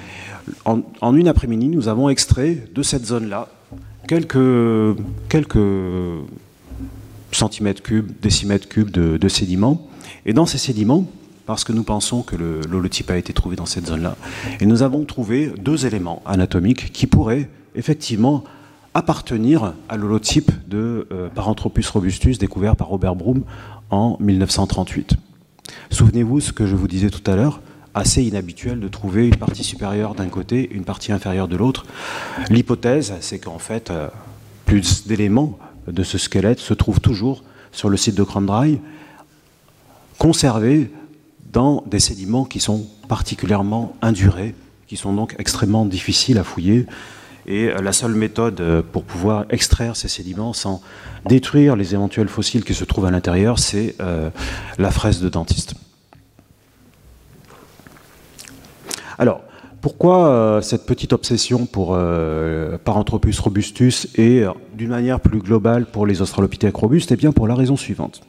en, 0.64 1.16
une 1.16 1.26
après-midi, 1.26 1.66
nous 1.66 1.88
avons 1.88 2.08
extrait 2.08 2.68
de 2.72 2.82
cette 2.84 3.04
zone-là 3.06 3.48
quelques, 4.06 4.96
quelques 5.28 5.58
centimètres 7.32 7.82
cubes, 7.82 8.12
décimètres 8.22 8.68
cubes 8.68 8.90
de, 8.90 9.28
sédiments. 9.28 9.88
Et 10.26 10.32
dans 10.32 10.46
ces 10.46 10.58
sédiments, 10.58 11.06
parce 11.44 11.64
que 11.64 11.72
nous 11.72 11.82
pensons 11.82 12.22
que 12.22 12.36
l'holotype 12.36 13.10
a 13.10 13.16
été 13.16 13.32
trouvé 13.32 13.56
dans 13.56 13.66
cette 13.66 13.88
zone-là, 13.88 14.16
et 14.60 14.66
nous 14.66 14.84
avons 14.84 15.04
trouvé 15.04 15.52
deux 15.58 15.86
éléments 15.86 16.22
anatomiques 16.24 16.92
qui 16.92 17.08
pourraient 17.08 17.48
effectivement 17.74 18.44
appartenir 18.94 19.74
à 19.88 19.96
l'holotype 19.96 20.50
de 20.68 21.06
euh, 21.12 21.28
Paranthropus 21.28 21.88
robustus 21.88 22.38
découvert 22.38 22.76
par 22.76 22.88
Robert 22.88 23.14
Broom 23.14 23.42
en 23.90 24.16
1938. 24.20 25.14
Souvenez-vous 25.90 26.40
ce 26.40 26.52
que 26.52 26.66
je 26.66 26.76
vous 26.76 26.88
disais 26.88 27.10
tout 27.10 27.28
à 27.30 27.36
l'heure, 27.36 27.60
assez 27.94 28.22
inhabituel 28.22 28.80
de 28.80 28.88
trouver 28.88 29.28
une 29.28 29.36
partie 29.36 29.64
supérieure 29.64 30.14
d'un 30.14 30.28
côté, 30.28 30.70
une 30.72 30.84
partie 30.84 31.12
inférieure 31.12 31.48
de 31.48 31.56
l'autre. 31.56 31.86
L'hypothèse, 32.50 33.14
c'est 33.20 33.38
qu'en 33.38 33.58
fait, 33.58 33.90
euh, 33.90 34.08
plus 34.64 35.06
d'éléments 35.06 35.58
de 35.86 36.02
ce 36.02 36.18
squelette 36.18 36.60
se 36.60 36.74
trouvent 36.74 37.00
toujours 37.00 37.42
sur 37.72 37.88
le 37.88 37.96
site 37.96 38.14
de 38.14 38.22
Crandray, 38.22 38.80
conservés 40.18 40.90
dans 41.52 41.82
des 41.86 42.00
sédiments 42.00 42.44
qui 42.44 42.60
sont 42.60 42.86
particulièrement 43.08 43.94
indurés, 44.02 44.54
qui 44.86 44.96
sont 44.96 45.12
donc 45.12 45.34
extrêmement 45.38 45.84
difficiles 45.84 46.38
à 46.38 46.44
fouiller. 46.44 46.86
Et 47.46 47.68
euh, 47.68 47.80
la 47.80 47.92
seule 47.92 48.14
méthode 48.14 48.60
euh, 48.60 48.82
pour 48.82 49.04
pouvoir 49.04 49.46
extraire 49.50 49.96
ces 49.96 50.08
sédiments 50.08 50.52
sans 50.52 50.80
détruire 51.26 51.76
les 51.76 51.94
éventuels 51.94 52.28
fossiles 52.28 52.64
qui 52.64 52.74
se 52.74 52.84
trouvent 52.84 53.06
à 53.06 53.10
l'intérieur, 53.10 53.58
c'est 53.58 53.94
euh, 54.00 54.30
la 54.78 54.90
fraise 54.90 55.20
de 55.20 55.28
dentiste. 55.28 55.74
Alors, 59.18 59.42
pourquoi 59.80 60.60
cette 60.62 60.86
petite 60.86 61.12
obsession 61.12 61.66
pour 61.66 61.98
Paranthropus 62.84 63.38
robustus 63.40 64.06
et 64.16 64.44
d'une 64.74 64.90
manière 64.90 65.18
plus 65.18 65.40
globale 65.40 65.86
pour 65.86 66.06
les 66.06 66.22
Australopithèques 66.22 66.76
robustes? 66.76 67.10
Eh 67.10 67.16
bien 67.16 67.32
pour 67.32 67.48
la 67.48 67.56
raison 67.56 67.76
suivante. 67.76 68.22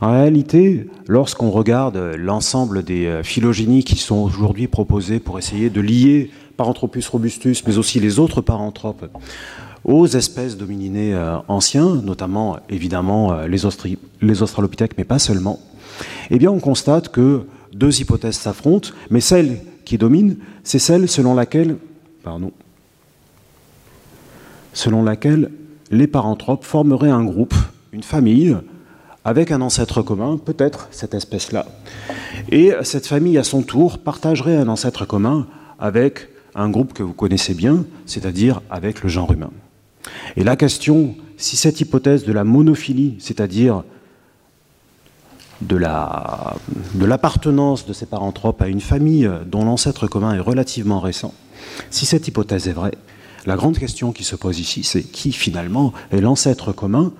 En 0.00 0.12
réalité, 0.12 0.86
lorsqu'on 1.08 1.50
regarde 1.50 1.96
l'ensemble 2.16 2.84
des 2.84 3.20
phylogénies 3.24 3.82
qui 3.82 3.96
sont 3.96 4.16
aujourd'hui 4.16 4.68
proposées 4.68 5.18
pour 5.18 5.38
essayer 5.38 5.70
de 5.70 5.80
lier 5.80 6.30
Paranthropus 6.56 7.08
robustus, 7.08 7.64
mais 7.66 7.78
aussi 7.78 8.00
les 8.00 8.18
autres 8.18 8.40
paranthropes, 8.40 9.06
aux 9.84 10.06
espèces 10.06 10.56
domininées 10.56 11.14
euh, 11.14 11.36
anciens, 11.48 11.96
notamment 11.96 12.58
évidemment 12.68 13.32
euh, 13.32 13.46
les, 13.46 13.58
les, 14.20 14.42
australopithèques, 14.42 14.98
mais 14.98 15.04
pas 15.04 15.18
seulement, 15.18 15.60
eh 16.30 16.38
bien 16.38 16.50
on 16.50 16.58
constate 16.58 17.10
que 17.10 17.42
deux 17.72 18.00
hypothèses 18.00 18.36
s'affrontent, 18.36 18.90
mais 19.10 19.20
celle 19.20 19.60
qui 19.84 19.98
domine, 19.98 20.38
c'est 20.64 20.80
celle 20.80 21.08
selon 21.08 21.34
laquelle, 21.34 21.76
pardon, 22.24 22.50
selon 24.72 25.04
laquelle 25.04 25.50
les 25.90 26.08
paranthropes 26.08 26.64
formeraient 26.64 27.10
un 27.10 27.24
groupe, 27.24 27.54
une 27.92 28.02
famille, 28.02 28.56
avec 29.24 29.50
un 29.50 29.60
ancêtre 29.60 30.02
commun, 30.02 30.36
peut-être 30.36 30.88
cette 30.90 31.14
espèce-là. 31.14 31.66
Et 32.50 32.72
cette 32.82 33.06
famille, 33.06 33.38
à 33.38 33.44
son 33.44 33.62
tour, 33.62 33.98
partagerait 33.98 34.56
un 34.56 34.68
ancêtre 34.68 35.04
commun 35.04 35.46
avec 35.78 36.28
un 36.56 36.70
groupe 36.70 36.92
que 36.92 37.02
vous 37.02 37.12
connaissez 37.12 37.54
bien, 37.54 37.84
c'est-à-dire 38.06 38.62
avec 38.70 39.02
le 39.02 39.08
genre 39.08 39.30
humain. 39.32 39.50
Et 40.36 40.44
la 40.44 40.56
question, 40.56 41.14
si 41.36 41.56
cette 41.56 41.80
hypothèse 41.80 42.24
de 42.24 42.32
la 42.32 42.44
monophilie, 42.44 43.16
c'est-à-dire 43.18 43.84
de 45.60 45.76
l'appartenance 47.04 47.84
de, 47.84 47.88
de 47.88 47.92
ces 47.92 48.06
paranthropes 48.06 48.60
à 48.62 48.68
une 48.68 48.80
famille 48.80 49.30
dont 49.46 49.64
l'ancêtre 49.64 50.06
commun 50.06 50.34
est 50.34 50.40
relativement 50.40 51.00
récent, 51.00 51.34
si 51.90 52.06
cette 52.06 52.26
hypothèse 52.26 52.68
est 52.68 52.72
vraie, 52.72 52.96
la 53.46 53.56
grande 53.56 53.78
question 53.78 54.12
qui 54.12 54.24
se 54.24 54.34
pose 54.34 54.58
ici, 54.58 54.82
c'est 54.82 55.02
qui 55.02 55.32
finalement 55.32 55.92
est 56.10 56.20
l'ancêtre 56.20 56.72
commun 56.72 57.12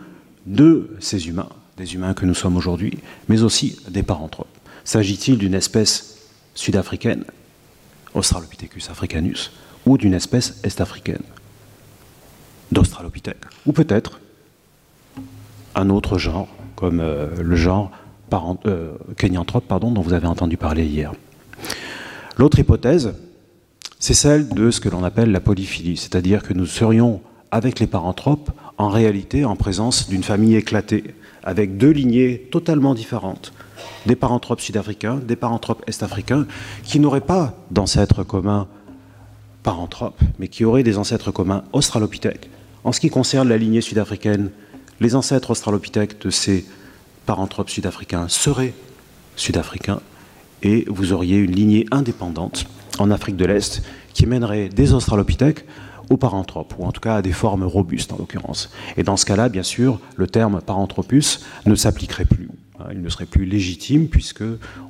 de 0.47 0.91
ces 0.99 1.29
humains, 1.29 1.49
des 1.77 1.95
humains 1.95 2.15
que 2.15 2.27
nous 2.27 2.35
sommes 2.35 2.57
aujourd'hui, 2.57 2.99
mais 3.29 3.43
aussi 3.43 3.77
des 3.91 4.03
paranthropes. 4.03 4.49
S'agit-il 4.85 5.39
d'une 5.39 5.55
espèce 5.55 6.19
sud-africaine 6.55 7.25
Australopithecus 8.17 8.91
africanus, 8.91 9.53
ou 9.85 9.97
d'une 9.99 10.15
espèce 10.15 10.59
est-africaine 10.65 11.23
d'Australopithèque, 12.73 13.45
ou 13.67 13.73
peut-être 13.73 14.21
un 15.75 15.91
autre 15.91 16.19
genre, 16.19 16.49
comme 16.75 17.01
euh, 17.01 17.29
le 17.41 17.57
genre 17.57 17.93
parent, 18.31 18.59
euh, 18.67 18.93
pardon, 19.69 19.93
dont 19.93 20.01
vous 20.01 20.15
avez 20.15 20.27
entendu 20.27 20.57
parler 20.57 20.85
hier. 20.85 21.13
L'autre 22.37 22.59
hypothèse, 22.59 23.15
c'est 23.99 24.15
celle 24.15 24.49
de 24.49 24.71
ce 24.71 24.81
que 24.81 24.89
l'on 24.89 25.05
appelle 25.05 25.31
la 25.31 25.41
polyphilie, 25.41 25.97
c'est-à-dire 25.97 26.43
que 26.43 26.53
nous 26.53 26.67
serions, 26.67 27.21
avec 27.51 27.79
les 27.79 27.87
paranthropes, 27.87 28.51
en 28.79 28.89
réalité 28.89 29.45
en 29.45 29.57
présence 29.57 30.09
d'une 30.09 30.23
famille 30.23 30.57
éclatée, 30.57 31.15
avec 31.45 31.77
deux 31.77 31.91
lignées 31.91 32.49
totalement 32.51 32.95
différentes, 32.95 33.53
des 34.07 34.17
paranthropes 34.17 34.61
sud-africains, 34.61 35.17
des 35.17 35.37
paranthropes 35.37 35.83
est-africains, 35.87 36.47
qui 36.83 37.01
n'auraient 37.01 37.21
pas 37.21 37.55
d'ancêtres 37.71 38.23
communs 38.23 38.69
paranthropes, 39.63 40.21
mais 40.39 40.49
qui 40.49 40.65
auraient 40.65 40.83
des 40.83 40.99
ancêtres 40.99 41.33
communs 41.33 41.65
australopithèques. 41.73 42.51
En 42.85 42.93
ce 42.93 43.01
qui 43.01 43.11
concerne 43.11 43.49
la 43.49 43.59
lignée 43.59 43.81
sud-africaine, 43.81 44.51
les 45.01 45.15
ancêtres 45.15 45.51
australopithèques 45.51 46.21
de 46.21 46.31
ces 46.31 46.65
paranthropes 47.27 47.71
sud-africains 47.71 48.29
seraient 48.29 48.75
sud-africains, 49.35 50.01
et 50.63 50.85
vous 50.89 51.13
auriez 51.13 51.39
une 51.39 51.53
lignée 51.53 51.87
indépendante 51.91 52.67
en 52.99 53.11
Afrique 53.11 53.37
de 53.37 53.45
l'Est 53.45 53.83
qui 54.15 54.27
mènerait 54.27 54.69
des 54.69 54.95
australopithèques 54.95 55.65
aux 56.09 56.17
paranthropes, 56.17 56.75
ou 56.79 56.85
en 56.85 56.93
tout 56.93 57.01
cas 57.01 57.17
à 57.17 57.23
des 57.23 57.33
formes 57.33 57.65
robustes 57.65 58.13
en 58.13 58.17
l'occurrence. 58.17 58.71
Et 58.97 59.03
dans 59.03 59.17
ce 59.17 59.27
cas-là, 59.27 59.49
bien 59.49 59.63
sûr, 59.63 60.01
le 60.17 60.27
terme 60.27 60.61
paranthropus 60.61 61.45
ne 61.67 61.75
s'appliquerait 61.75 62.25
plus. 62.25 62.49
Hein, 62.81 62.85
il 62.93 63.03
ne 63.03 63.09
serait 63.09 63.27
plus 63.27 63.45
légitime 63.45 64.09
puisque 64.09 64.45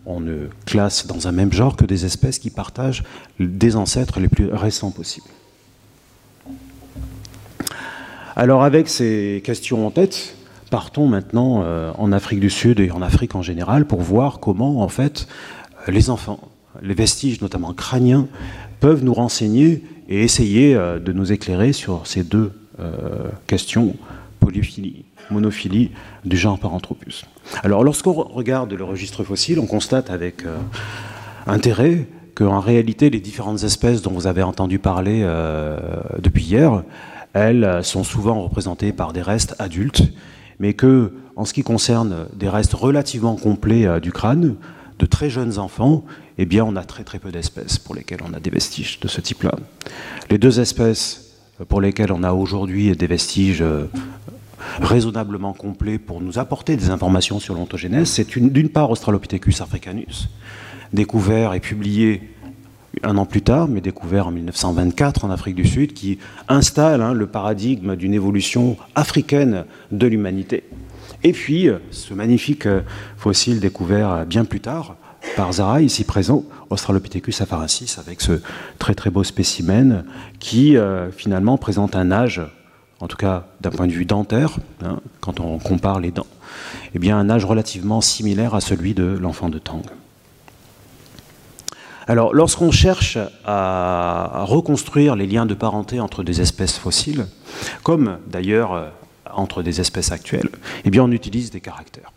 on 0.05 0.21
ne 0.21 0.49
classe 0.65 1.07
dans 1.07 1.29
un 1.29 1.33
même 1.33 1.53
genre 1.53 1.77
que 1.77 1.85
des 1.85 2.05
espèces 2.05 2.39
qui 2.39 2.51
partagent 2.51 3.05
des 3.39 3.77
ancêtres 3.77 4.21
les 4.21 4.29
plus 4.29 4.47
récents 4.47 4.91
possibles. 4.91 5.29
Alors 8.35 8.65
avec 8.65 8.89
ces 8.89 9.41
questions 9.45 9.87
en 9.87 9.91
tête, 9.91 10.37
partons 10.71 11.07
maintenant 11.07 11.63
euh, 11.63 11.93
en 11.97 12.13
Afrique 12.13 12.41
du 12.41 12.51
Sud 12.51 12.81
et 12.81 12.91
en 12.91 13.03
Afrique 13.03 13.35
en 13.35 13.43
général 13.43 13.87
pour 13.87 14.03
voir 14.03 14.41
comment 14.41 14.83
en 14.83 14.89
fait 14.89 15.27
les 15.89 16.11
enfants, 16.11 16.41
les 16.83 16.95
vestiges 16.95 17.41
notamment 17.41 17.73
crâniens, 17.73 18.27
peuvent 18.81 19.05
nous 19.05 19.15
renseigner 19.15 19.85
et 20.09 20.23
essayer 20.23 20.75
de 20.75 21.13
nous 21.13 21.33
éclairer 21.33 21.73
sur 21.73 22.07
ces 22.07 22.23
deux 22.23 22.53
questions, 23.47 23.97
polyphilie, 24.47 25.05
monophilie 25.31 25.91
du 26.25 26.37
genre 26.37 26.59
Paranthropus. 26.59 27.25
Alors 27.65 27.83
lorsqu'on 27.83 28.13
regarde 28.13 28.73
le 28.73 28.85
registre 28.85 29.25
fossile, 29.25 29.59
on 29.59 29.67
constate 29.67 30.09
avec 30.11 30.45
intérêt 31.49 32.07
qu'en 32.37 32.61
réalité, 32.61 33.11
les 33.11 33.19
différentes 33.19 33.65
espèces 33.65 34.03
dont 34.03 34.13
vous 34.13 34.29
avez 34.29 34.43
entendu 34.43 34.79
parler 34.79 35.23
euh, 35.25 35.79
depuis 36.21 36.45
hier, 36.45 36.85
elles 37.33 37.81
sont 37.83 38.05
souvent 38.05 38.43
représentées 38.43 38.93
par 38.93 39.13
des 39.13 39.23
restes 39.23 39.57
adultes, 39.59 40.03
mais 40.61 40.75
que, 40.75 41.13
en 41.35 41.45
ce 41.45 41.53
qui 41.53 41.63
concerne 41.63 42.29
des 42.35 42.49
restes 42.49 42.75
relativement 42.75 43.37
complets 43.37 43.87
euh, 43.87 44.01
du 44.01 44.13
crâne, 44.13 44.55
de 44.99 45.07
très 45.07 45.29
jeunes 45.29 45.59
enfants, 45.59 46.05
eh 46.39 46.47
bien, 46.47 46.65
on 46.65 46.77
a 46.77 46.85
très 46.85 47.05
très 47.05 47.19
peu 47.19 47.33
d'espèces 47.33 47.79
pour 47.79 47.95
lesquelles 47.95 48.21
on 48.27 48.33
a 48.33 48.41
des 48.41 48.51
vestiges 48.51 49.01
de 49.01 49.09
ce 49.09 49.21
type-là. 49.21 49.57
Les 50.31 50.39
deux 50.39 50.61
espèces 50.61 51.35
pour 51.69 51.81
lesquelles 51.81 52.13
on 52.13 52.23
a 52.23 52.33
aujourd'hui 52.33 52.95
des 52.95 53.07
vestiges 53.07 53.63
euh, 53.63 53.89
raisonnablement 54.81 55.53
complets 55.53 55.99
pour 55.99 56.21
nous 56.21 56.39
apporter 56.39 56.77
des 56.77 56.91
informations 56.91 57.39
sur 57.41 57.55
l'ontogénèse, 57.55 58.09
c'est 58.09 58.39
d'une 58.39 58.69
part 58.69 58.91
Australopithecus 58.91 59.61
africanus, 59.61 60.29
découvert 60.93 61.55
et 61.55 61.61
publié 61.61 62.23
un 63.03 63.17
an 63.19 63.27
plus 63.27 63.43
tard, 63.43 63.69
mais 63.69 63.81
découvert 63.81 64.29
en 64.29 64.31
1924 64.31 65.25
en 65.25 65.31
Afrique 65.31 65.55
du 65.55 65.67
Sud, 65.67 65.93
qui 65.93 66.19
installe 66.49 67.03
hein, 67.03 67.13
le 67.13 67.27
paradigme 67.27 67.97
d'une 67.97 68.15
évolution 68.15 68.77
africaine 68.95 69.65
de 69.93 70.07
l'humanité. 70.07 70.65
Et 71.23 71.33
puis, 71.33 71.69
ce 71.91 72.15
magnifique 72.15 72.67
euh, 72.67 72.83
fossile 73.17 73.61
découvert 73.61 74.11
euh, 74.11 74.25
bien 74.25 74.45
plus 74.45 74.61
tard 74.61 74.97
par 75.35 75.53
Zara, 75.53 75.83
ici 75.83 76.05
présent, 76.05 76.45
Australopithecus 76.71 77.41
afarensis, 77.41 77.99
avec 77.99 78.21
ce 78.21 78.41
très 78.79 78.95
très 78.95 79.11
beau 79.11 79.25
spécimen 79.25 80.05
qui 80.39 80.77
euh, 80.77 81.11
finalement 81.11 81.59
présente 81.59 81.97
un 81.97 82.13
âge, 82.13 82.43
en 83.01 83.09
tout 83.09 83.17
cas 83.17 83.47
d'un 83.61 83.71
point 83.71 83.87
de 83.87 83.93
vue 83.93 84.05
dentaire, 84.05 84.57
hein, 84.83 85.01
quand 85.21 85.41
on 85.41 85.59
compare 85.59 86.01
les 86.01 86.11
dents, 86.11 86.27
eh 86.95 86.99
bien 86.99 87.19
un 87.19 87.29
âge 87.29 87.45
relativement 87.45 88.01
similaire 88.01 88.55
à 88.55 88.61
celui 88.61 88.95
de 88.95 89.05
l'enfant 89.05 89.49
de 89.49 89.59
Tang. 89.59 89.83
Alors, 92.09 92.33
lorsqu'on 92.35 92.71
cherche 92.71 93.19
à 93.45 94.45
reconstruire 94.47 95.17
les 95.17 95.27
liens 95.27 95.45
de 95.45 95.55
parenté 95.55 95.99
entre 95.99 96.23
des 96.23 96.41
espèces 96.41 96.79
fossiles, 96.79 97.27
comme 97.83 98.19
d'ailleurs 98.29 98.75
euh, 98.75 98.89
entre 99.35 99.65
des 99.65 99.81
espèces 99.81 100.13
actuelles, 100.13 100.51
eh 100.85 100.91
bien, 100.91 101.03
on 101.03 101.11
utilise 101.11 101.51
des 101.51 101.61
caractères. 101.61 102.13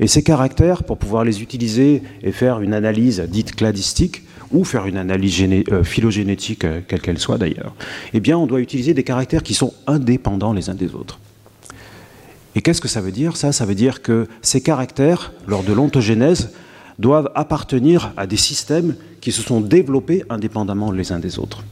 Et 0.00 0.06
ces 0.06 0.22
caractères, 0.22 0.82
pour 0.82 0.96
pouvoir 0.96 1.24
les 1.24 1.42
utiliser 1.42 2.02
et 2.22 2.32
faire 2.32 2.60
une 2.60 2.72
analyse 2.72 3.20
dite 3.20 3.54
cladistique, 3.54 4.22
ou 4.54 4.64
faire 4.64 4.86
une 4.86 4.96
analyse 4.96 5.42
euh, 5.70 5.84
phylogénétique, 5.84 6.64
euh, 6.64 6.80
quelle 6.86 7.00
qu'elle 7.00 7.18
soit 7.18 7.36
d'ailleurs, 7.36 7.74
eh 8.14 8.20
bien, 8.20 8.38
on 8.38 8.46
doit 8.46 8.60
utiliser 8.60 8.94
des 8.94 9.02
caractères 9.02 9.42
qui 9.42 9.52
sont 9.52 9.74
indépendants 9.86 10.52
les 10.52 10.70
uns 10.70 10.74
des 10.74 10.94
autres. 10.94 11.18
Et 12.54 12.62
qu'est-ce 12.62 12.80
que 12.80 12.88
ça 12.88 13.00
veut 13.00 13.10
dire? 13.10 13.36
Ça, 13.36 13.52
ça 13.52 13.66
veut 13.66 13.74
dire 13.74 14.00
que 14.00 14.28
ces 14.40 14.60
caractères, 14.60 15.32
lors 15.48 15.64
de 15.64 15.72
l'ontogénèse, 15.72 16.52
doivent 17.00 17.30
appartenir 17.34 18.12
à 18.16 18.28
des 18.28 18.36
systèmes 18.36 18.94
qui 19.20 19.32
se 19.32 19.42
sont 19.42 19.60
développés 19.60 20.22
indépendamment 20.30 20.92
les 20.92 21.10
uns 21.10 21.18
des 21.18 21.40
autres. 21.40 21.64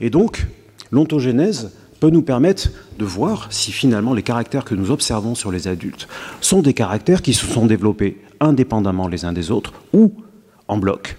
Et 0.00 0.08
donc, 0.08 0.46
l'ontogénèse 0.92 1.72
peut 1.98 2.10
nous 2.10 2.22
permettre 2.22 2.68
de 2.98 3.04
voir 3.04 3.48
si 3.50 3.72
finalement 3.72 4.14
les 4.14 4.22
caractères 4.22 4.64
que 4.64 4.76
nous 4.76 4.92
observons 4.92 5.34
sur 5.34 5.50
les 5.50 5.66
adultes 5.66 6.06
sont 6.40 6.62
des 6.62 6.74
caractères 6.74 7.22
qui 7.22 7.34
se 7.34 7.46
sont 7.46 7.66
développés 7.66 8.20
indépendamment 8.38 9.08
les 9.08 9.24
uns 9.24 9.32
des 9.32 9.50
autres 9.50 9.72
ou 9.92 10.12
en 10.68 10.78
bloc. 10.78 11.16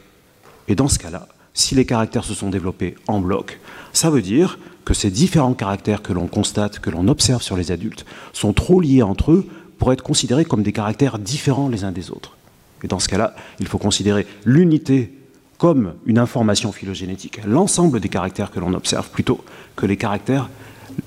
Et 0.68 0.76
dans 0.76 0.88
ce 0.88 1.00
cas-là, 1.00 1.28
si 1.54 1.76
les 1.76 1.86
caractères 1.86 2.24
se 2.24 2.34
sont 2.34 2.50
développés 2.50 2.96
en 3.08 3.20
bloc, 3.20 3.60
ça 3.94 4.10
veut 4.10 4.22
dire 4.22 4.60
que 4.86 4.94
ces 4.94 5.10
différents 5.10 5.54
caractères 5.54 6.02
que 6.02 6.14
l'on 6.14 6.28
constate, 6.28 6.80
que 6.80 6.90
l'on 6.90 7.08
observe 7.08 7.42
sur 7.42 7.58
les 7.58 7.72
adultes, 7.72 8.06
sont 8.32 8.54
trop 8.54 8.80
liés 8.80 9.04
entre 9.04 9.32
eux 9.32 9.48
pour 9.80 9.92
être 9.92 10.04
considérés 10.04 10.46
comme 10.46 10.64
des 10.64 10.72
caractères 10.72 11.20
différents 11.20 11.68
les 11.68 11.84
uns 11.84 11.92
des 11.92 12.12
autres. 12.12 12.38
Et 12.84 12.88
dans 12.88 13.00
ce 13.00 13.10
cas-là, 13.10 13.36
il 13.60 13.68
faut 13.68 13.80
considérer 13.80 14.28
l'unité 14.46 15.14
comme 15.58 15.96
une 16.06 16.20
information 16.20 16.72
phylogénétique, 16.72 17.42
l'ensemble 17.46 18.00
des 18.00 18.10
caractères 18.10 18.52
que 18.52 18.60
l'on 18.60 18.74
observe, 18.74 19.10
plutôt 19.10 19.44
que 19.76 19.86
les 19.86 19.98
caractères 19.98 20.50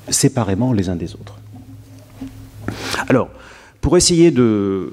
séparément 0.08 0.72
les 0.72 0.88
uns 0.88 0.96
des 0.96 1.14
autres. 1.14 1.38
Alors, 3.08 3.30
pour 3.80 3.96
essayer 3.96 4.30
de, 4.30 4.90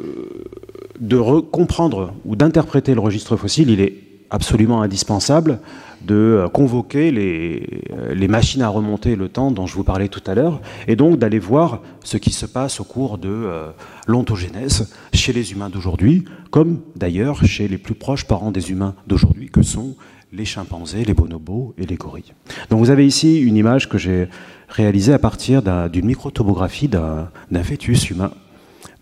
de 1.00 1.20
comprendre 1.40 2.14
ou 2.26 2.36
d'interpréter 2.36 2.94
le 2.94 3.02
registre 3.02 3.36
fossile, 3.36 3.70
il 3.70 3.82
est 3.82 4.07
absolument 4.30 4.82
indispensable 4.82 5.60
de 6.02 6.16
euh, 6.16 6.48
convoquer 6.48 7.12
euh, 7.12 8.14
les, 8.14 8.28
machines 8.28 8.62
à 8.62 8.70
remonter 8.70 9.16
le 9.16 9.30
temps 9.30 9.52
dont 9.52 9.68
je 9.68 9.76
vous 9.76 9.84
parlais 9.84 10.08
tout 10.08 10.22
à 10.28 10.36
l'heure, 10.36 10.62
et 10.88 10.96
donc 10.96 11.18
d'aller 11.18 11.40
voir 11.40 11.82
ce 12.04 12.18
qui 12.18 12.32
se 12.32 12.46
passe 12.46 12.80
au 12.80 12.84
cours 12.84 13.18
de 13.18 13.30
euh, 13.30 13.70
l'ontogénèse 14.08 14.94
chez 15.14 15.34
les 15.34 15.52
humains 15.52 15.70
d'aujourd'hui, 15.70 16.26
comme 16.52 16.82
d'ailleurs 16.96 17.44
chez 17.46 17.68
les 17.68 17.78
plus 17.78 17.96
proches 17.96 18.26
parents 18.26 18.52
des 18.52 18.72
humains 18.72 18.96
d'aujourd'hui, 19.08 19.50
que 19.50 19.62
sont 19.62 19.96
les 20.34 20.46
chimpanzés, 20.46 21.06
les 21.06 21.14
bonobos 21.14 21.74
et 21.78 21.86
les 21.86 21.96
gorilles. 21.96 22.34
Donc 22.70 22.80
vous 22.80 22.90
avez 22.90 23.08
ici 23.08 23.40
une 23.40 23.56
image 23.56 23.88
que 23.88 23.98
j'ai 23.98 24.28
réalisée 24.68 25.14
à 25.14 25.20
partir 25.20 25.62
d'une 25.90 26.06
microtomographie 26.06 26.90
d'un 26.90 27.30
fœtus 27.64 28.10
humain 28.10 28.32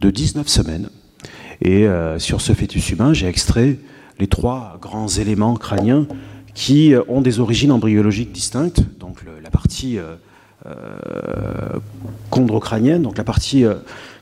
de 0.02 0.12
19 0.12 0.48
semaines. 0.48 0.90
Et 1.62 1.88
sur 2.20 2.42
ce 2.42 2.54
fœtus 2.54 2.92
humain, 2.92 3.14
j'ai 3.14 3.28
extrait 3.28 3.80
les 4.20 4.28
trois 4.28 4.78
grands 4.82 5.08
éléments 5.08 5.56
crâniens 5.56 6.08
qui 6.54 6.94
euh, 6.94 7.04
ont 7.08 7.22
des 7.22 7.40
origines 7.40 7.72
embryologiques 7.72 8.32
distinctes, 8.32 8.82
donc 9.00 9.20
la 9.44 9.50
partie 9.50 9.98
euh, 9.98 10.16
chondrocrânienne, 12.30 13.04
donc 13.04 13.18
la 13.18 13.24
partie 13.24 13.66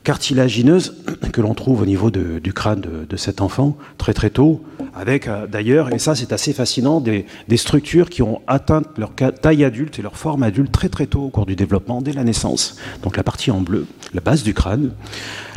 cartilagineuse 0.02 0.94
que 1.32 1.40
l'on 1.40 1.54
trouve 1.54 1.82
au 1.82 1.86
niveau 1.86 2.10
du 2.10 2.52
crâne 2.52 2.82
de, 3.08 3.16
cet 3.16 3.40
enfant 3.40 3.76
très 3.98 4.12
très 4.12 4.30
tôt, 4.30 4.62
avec 4.94 5.28
d'ailleurs, 5.50 5.92
et 5.92 5.98
ça 5.98 6.14
c'est 6.14 6.32
assez 6.32 6.52
fascinant, 6.52 7.00
des, 7.00 7.26
structures 7.56 8.10
qui 8.10 8.22
ont 8.22 8.42
atteint 8.46 8.82
leur 8.96 9.12
taille 9.14 9.64
adulte 9.64 9.98
et 9.98 10.02
leur 10.02 10.16
forme 10.16 10.42
adulte 10.42 10.70
très 10.70 10.88
très 10.88 11.06
tôt 11.06 11.22
au 11.22 11.28
cours 11.28 11.46
du 11.46 11.56
développement, 11.56 12.02
dès 12.02 12.12
la 12.12 12.24
naissance. 12.24 12.76
Donc 13.02 13.16
la 13.16 13.22
partie 13.22 13.50
en 13.50 13.60
bleu, 13.60 13.86
la 14.12 14.20
base 14.20 14.42
du 14.42 14.54
crâne. 14.54 14.92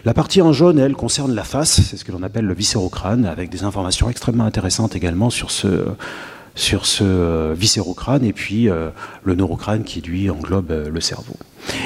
La 0.05 0.13
partie 0.13 0.41
en 0.41 0.53
jaune, 0.53 0.79
elle, 0.79 0.93
concerne 0.93 1.35
la 1.35 1.43
face, 1.43 1.81
c'est 1.81 1.97
ce 1.97 2.05
que 2.05 2.13
l'on 2.13 2.23
appelle 2.23 2.45
le 2.45 2.53
viscérocrâne, 2.53 3.25
avec 3.25 3.49
des 3.49 3.63
informations 3.63 4.09
extrêmement 4.09 4.45
intéressantes 4.45 4.95
également 4.95 5.29
sur 5.29 5.51
ce 5.51 5.83
sur 6.57 6.87
ce 6.87 7.03
euh, 7.03 7.53
viscérocrâne 7.55 8.25
et 8.25 8.33
puis 8.33 8.67
euh, 8.67 8.89
le 9.23 9.35
neurocrâne 9.35 9.83
qui 9.83 10.01
lui 10.01 10.29
englobe 10.29 10.71
euh, 10.71 10.89
le 10.89 10.99
cerveau. 10.99 11.35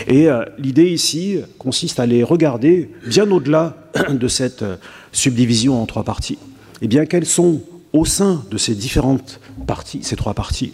Et 0.07 0.27
l'idée 0.59 0.89
ici 0.91 1.39
consiste 1.57 1.99
à 1.99 2.05
les 2.05 2.23
regarder 2.23 2.91
bien 3.07 3.29
au-delà 3.31 3.75
de 4.11 4.27
cette 4.27 4.63
subdivision 5.11 5.81
en 5.81 5.87
trois 5.87 6.03
parties. 6.03 6.37
Et 6.81 6.85
eh 6.85 6.87
bien, 6.87 7.05
quelles 7.07 7.25
sont 7.25 7.61
au 7.91 8.05
sein 8.05 8.43
de 8.51 8.57
ces 8.57 8.75
différentes 8.75 9.39
parties, 9.65 10.03
ces 10.03 10.15
trois 10.15 10.35
parties, 10.35 10.73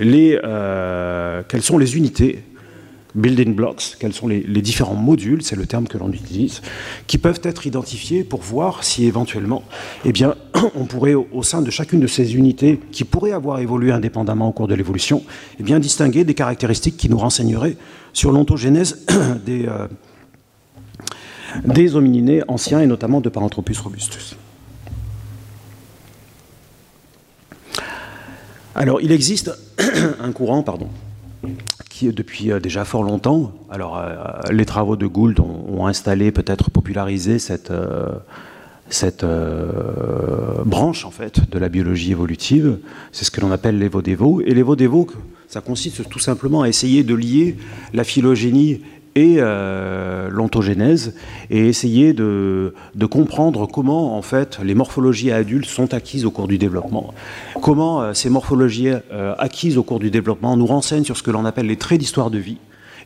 les, 0.00 0.36
quelles 1.48 1.62
sont 1.62 1.78
les 1.78 1.96
unités 1.96 2.42
building 3.14 3.54
blocks, 3.54 3.96
quels 3.98 4.12
sont 4.12 4.28
les, 4.28 4.42
différents 4.42 4.94
modules, 4.94 5.42
c'est 5.42 5.56
le 5.56 5.66
terme 5.66 5.88
que 5.88 5.98
l'on 5.98 6.12
utilise, 6.12 6.60
qui 7.06 7.18
peuvent 7.18 7.40
être 7.42 7.66
identifiés 7.66 8.24
pour 8.24 8.40
voir 8.40 8.84
si 8.84 9.06
éventuellement, 9.06 9.64
eh 10.04 10.12
bien, 10.12 10.34
on 10.74 10.84
pourrait 10.84 11.14
au, 11.14 11.42
sein 11.42 11.62
de 11.62 11.70
chacune 11.70 12.00
de 12.00 12.06
ces 12.06 12.36
unités 12.36 12.80
qui 12.92 13.04
pourraient 13.04 13.32
avoir 13.32 13.60
évolué 13.60 13.92
indépendamment 13.92 14.48
au 14.48 14.52
cours 14.52 14.68
de 14.68 14.74
l'évolution, 14.74 15.22
eh 15.58 15.62
bien, 15.62 15.78
distinguer 15.78 16.24
des 16.24 16.34
caractéristiques 16.34 16.96
qui 16.96 17.08
nous 17.08 17.18
renseigneraient 17.18 17.76
sur 18.12 18.32
l'ontogénèse 18.32 19.06
des, 19.46 19.66
euh, 19.66 19.86
des 21.64 21.96
homininés 21.96 22.42
anciens 22.48 22.80
et 22.80 22.86
notamment 22.86 23.20
de 23.20 23.28
Paranthropus 23.28 23.78
robustus. 23.80 24.36
Alors, 28.74 29.00
il 29.00 29.10
existe 29.10 29.50
un 30.20 30.30
courant, 30.30 30.62
pardon, 30.62 30.88
depuis 32.06 32.50
euh, 32.50 32.60
déjà 32.60 32.84
fort 32.84 33.02
longtemps, 33.02 33.52
alors 33.70 33.98
euh, 33.98 34.14
les 34.50 34.64
travaux 34.64 34.96
de 34.96 35.06
Gould 35.06 35.40
ont, 35.40 35.86
installé, 35.86 36.32
peut-être 36.32 36.70
popularisé 36.70 37.38
cette, 37.38 37.70
euh, 37.70 38.14
cette 38.88 39.24
branche 40.64 41.04
en 41.04 41.10
fait 41.10 41.50
de 41.50 41.58
la 41.58 41.68
biologie 41.68 42.12
évolutive. 42.12 42.78
C'est 43.12 43.24
ce 43.24 43.30
que 43.30 43.40
l'on 43.40 43.52
appelle 43.52 43.78
l'évo-dévo. 43.78 44.40
Et 44.42 44.54
l'évo-dévo, 44.54 45.06
ça 45.48 45.60
consiste 45.60 46.08
tout 46.08 46.18
simplement 46.18 46.62
à 46.62 46.68
essayer 46.68 47.04
de 47.04 47.14
lier 47.14 47.56
la 47.94 48.04
phylogénie 48.04 48.80
et 49.18 49.38
euh, 49.38 50.28
l'ontogénèse 50.30 51.14
et 51.50 51.66
essayer 51.66 52.12
de, 52.12 52.72
comprendre 53.10 53.66
comment 53.66 54.16
en 54.16 54.22
fait 54.22 54.60
les 54.62 54.74
morphologies 54.74 55.32
adultes 55.32 55.68
sont 55.68 55.92
acquises 55.92 56.24
au 56.24 56.30
cours 56.30 56.46
du 56.46 56.56
développement. 56.56 57.12
Comment 57.60 58.00
euh, 58.00 58.12
ces 58.14 58.30
morphologies 58.30 58.90
euh, 58.90 59.34
acquises 59.38 59.76
au 59.76 59.82
cours 59.82 59.98
du 59.98 60.12
développement 60.12 60.56
nous 60.56 60.66
renseignent 60.66 61.04
sur 61.04 61.16
ce 61.16 61.24
que 61.24 61.32
l'on 61.32 61.44
appelle 61.44 61.66
les 61.66 61.76
traits 61.76 61.98
d'histoire 61.98 62.30
de 62.30 62.38
vie 62.38 62.58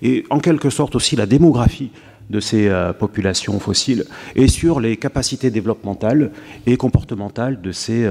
et 0.02 0.26
en 0.28 0.38
quelque 0.38 0.68
sorte 0.68 0.94
aussi 0.96 1.16
la 1.16 1.24
démographie 1.24 1.90
de 2.28 2.40
ces 2.40 2.70
populations 2.98 3.58
fossiles 3.60 4.04
et 4.36 4.48
sur 4.48 4.80
les 4.80 4.96
capacités 4.96 5.50
développementales 5.50 6.30
et 6.66 6.76
comportementales 6.76 7.60
de 7.60 7.72
ces, 7.72 8.08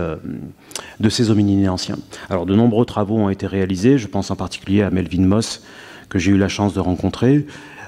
de 1.00 1.10
ces 1.10 1.32
hominidés 1.32 1.70
anciens. 1.70 1.98
Alors 2.30 2.46
de 2.46 2.56
nombreux 2.56 2.86
travaux 2.86 3.18
ont 3.18 3.30
été 3.30 3.48
réalisés, 3.48 3.98
je 3.98 4.08
pense 4.08 4.30
en 4.30 4.36
particulier 4.36 4.84
à 4.84 4.92
Melvin 4.92 5.26
Moss, 5.26 5.64
que 6.12 6.20
j'ai 6.20 6.32
eu 6.32 6.38
la 6.38 6.50
chance 6.50 6.74
de 6.74 6.82
rencontrer, 6.82 7.46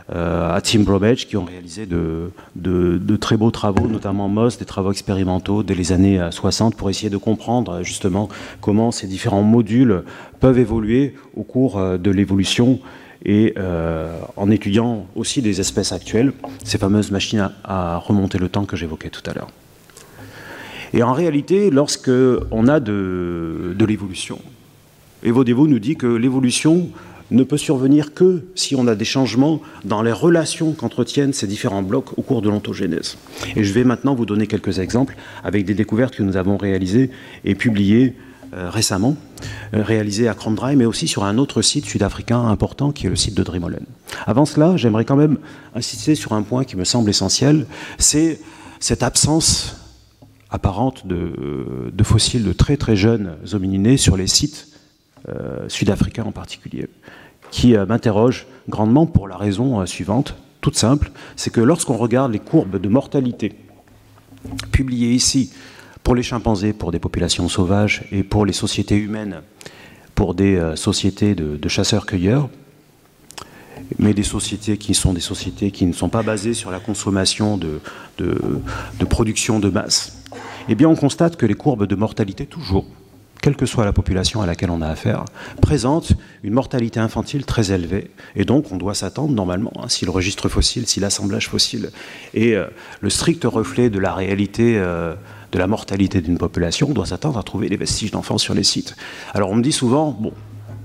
à 0.09 0.59
Tim 0.61 0.81
Bromage, 0.81 1.27
qui 1.27 1.37
ont 1.37 1.45
réalisé 1.45 1.85
de, 1.85 3.15
très 3.17 3.37
beaux 3.37 3.51
travaux, 3.51 3.87
notamment 3.87 4.27
Moss, 4.27 4.57
des 4.57 4.65
travaux 4.65 4.91
expérimentaux 4.91 5.63
dès 5.63 5.75
les 5.75 5.91
années 5.91 6.19
60, 6.29 6.75
pour 6.75 6.89
essayer 6.89 7.09
de 7.09 7.17
comprendre 7.17 7.83
justement 7.83 8.27
comment 8.61 8.91
ces 8.91 9.07
différents 9.07 9.43
modules 9.43 10.03
peuvent 10.39 10.59
évoluer 10.59 11.15
au 11.35 11.43
cours 11.43 11.81
de 11.97 12.11
l'évolution 12.11 12.79
et 13.25 13.53
euh, 13.57 14.19
en 14.35 14.51
étudiant 14.51 15.07
aussi 15.15 15.41
des 15.41 15.59
espèces 15.59 15.91
actuelles, 15.91 16.33
ces 16.63 16.77
fameuses 16.77 17.11
machines 17.11 17.49
à, 17.63 17.97
remonter 17.97 18.37
le 18.37 18.49
temps 18.49 18.65
que 18.65 18.75
j'évoquais 18.75 19.09
tout 19.09 19.27
à 19.29 19.33
l'heure. 19.33 19.49
Et 20.93 21.01
en 21.03 21.13
réalité, 21.13 21.69
lorsque 21.71 22.11
on 22.51 22.67
a 22.67 22.79
de, 22.79 23.73
de 23.77 23.85
l'évolution, 23.85 24.39
Evo 25.23 25.43
nous 25.43 25.79
dit 25.79 25.95
que 25.95 26.07
l'évolution 26.07 26.89
ne 27.31 27.43
peut 27.43 27.57
survenir 27.57 28.13
que 28.13 28.43
si 28.55 28.75
on 28.75 28.87
a 28.87 28.95
des 28.95 29.05
changements 29.05 29.61
dans 29.85 30.01
les 30.01 30.11
relations 30.11 30.73
qu'entretiennent 30.73 31.33
ces 31.33 31.47
différents 31.47 31.83
blocs 31.83 32.17
au 32.17 32.21
cours 32.21 32.41
de 32.41 32.49
l'ontogénèse. 32.49 33.17
Et 33.55 33.63
je 33.63 33.73
vais 33.73 33.83
maintenant 33.83 34.15
vous 34.15 34.25
donner 34.25 34.47
quelques 34.47 34.79
exemples 34.79 35.15
avec 35.43 35.65
des 35.65 35.73
découvertes 35.73 36.15
que 36.15 36.23
nous 36.23 36.37
avons 36.37 36.57
réalisées 36.57 37.09
et 37.45 37.55
publiées 37.55 38.15
euh, 38.55 38.69
récemment, 38.69 39.15
euh, 39.73 39.81
réalisé 39.81 40.27
à 40.27 40.35
Kromdraai, 40.35 40.75
mais 40.75 40.85
aussi 40.85 41.07
sur 41.07 41.23
un 41.23 41.39
autre 41.39 41.63
site 41.63 41.85
sud-africain 41.85 42.39
important 42.39 42.91
qui 42.91 43.07
est 43.07 43.09
le 43.09 43.15
site 43.15 43.33
de 43.33 43.41
Drimolen. 43.41 43.85
Avant 44.27 44.45
cela, 44.45 44.77
j'aimerais 44.77 45.05
quand 45.05 45.15
même 45.15 45.39
insister 45.73 46.13
sur 46.13 46.33
un 46.33 46.43
point 46.43 46.63
qui 46.63 46.77
me 46.77 46.83
semble 46.83 47.09
essentiel, 47.09 47.65
c'est 47.97 48.39
cette 48.79 49.01
absence 49.01 49.77
apparente 50.51 51.07
de, 51.07 52.03
fossiles 52.03 52.43
de 52.43 52.53
très 52.53 52.77
très 52.77 52.95
jeunes 52.95 53.37
homininés 53.53 53.97
sur 53.97 54.17
les 54.17 54.27
sites 54.27 54.67
euh, 54.67 54.72
sud-africains 55.67 56.23
en 56.23 56.31
particulier, 56.31 56.87
qui 57.51 57.75
m'interroge 57.77 58.47
grandement 58.67 59.05
pour 59.05 59.27
la 59.27 59.37
raison 59.37 59.85
suivante, 59.85 60.35
toute 60.63 60.77
simple, 60.77 61.11
c'est 61.35 61.51
que 61.51 61.61
lorsqu'on 61.61 61.97
regarde 61.97 62.31
les 62.31 62.39
courbes 62.39 62.79
de 62.79 62.89
mortalité 62.89 63.53
publiées 64.71 65.11
ici 65.11 65.53
pour 66.03 66.15
les 66.15 66.23
chimpanzés, 66.23 66.73
pour 66.73 66.91
des 66.91 66.99
populations 66.99 67.47
sauvages 67.49 68.05
et 68.11 68.23
pour 68.23 68.45
les 68.45 68.53
sociétés 68.53 68.97
humaines, 68.97 69.41
pour 70.15 70.35
des 70.35 70.55
euh, 70.55 70.75
sociétés 70.75 71.35
de, 71.35 71.69
chasseurs-cueilleurs, 71.69 72.49
mais 73.99 74.13
des 74.13 74.23
sociétés 74.23 74.77
qui 74.77 74.93
sont 74.93 75.13
des 75.13 75.21
sociétés 75.21 75.71
qui 75.71 75.85
ne 75.85 75.93
sont 75.93 76.09
pas 76.09 76.23
basées 76.23 76.53
sur 76.53 76.71
la 76.71 76.79
consommation 76.79 77.57
de 77.57 79.05
production 79.09 79.59
de 79.59 79.69
masse, 79.69 80.23
eh 80.69 80.75
bien 80.75 80.87
on 80.87 80.95
constate 80.95 81.35
que 81.35 81.45
les 81.45 81.53
courbes 81.53 81.85
de 81.85 81.95
mortalité, 81.95 82.45
toujours, 82.45 82.85
quelle 83.43 83.57
que 83.57 83.65
soit 83.65 83.83
la 83.83 83.91
population 83.91 84.41
à 84.41 84.45
laquelle 84.45 84.71
on 84.71 84.81
a 84.81 84.87
affaire, 84.87 85.25
présentent 85.61 86.13
une 86.43 86.53
mortalité 86.53 87.01
infantile 87.01 87.45
très 87.45 87.73
élevée. 87.73 88.09
Et 88.37 88.45
donc, 88.45 88.71
on 88.71 88.77
doit 88.77 88.93
s'attendre 88.93 89.33
normalement, 89.33 89.73
hein, 89.75 89.89
si 89.89 90.05
le 90.05 90.11
registre 90.11 90.47
fossile, 90.47 90.87
si 90.87 91.01
l'assemblage 91.01 91.49
fossile 91.49 91.91
est 92.33 92.53
euh, 92.53 92.67
le 93.01 93.09
strict 93.09 93.43
reflet 93.43 93.89
de 93.89 93.99
la 93.99 94.13
réalité 94.13 94.77
euh, 94.77 95.13
de 95.51 95.59
la 95.59 95.67
mortalité 95.67 96.21
d'une 96.21 96.37
population, 96.37 96.87
on 96.89 96.93
doit 96.93 97.05
s'attendre 97.05 97.37
à 97.37 97.43
trouver 97.43 97.67
des 97.67 97.75
vestiges 97.75 98.11
d'enfants 98.11 98.37
sur 98.37 98.53
les 98.53 98.63
sites. 98.63 98.95
Alors, 99.33 99.51
on 99.51 99.55
me 99.55 99.61
dit 99.61 99.73
souvent, 99.73 100.11
bon, 100.11 100.31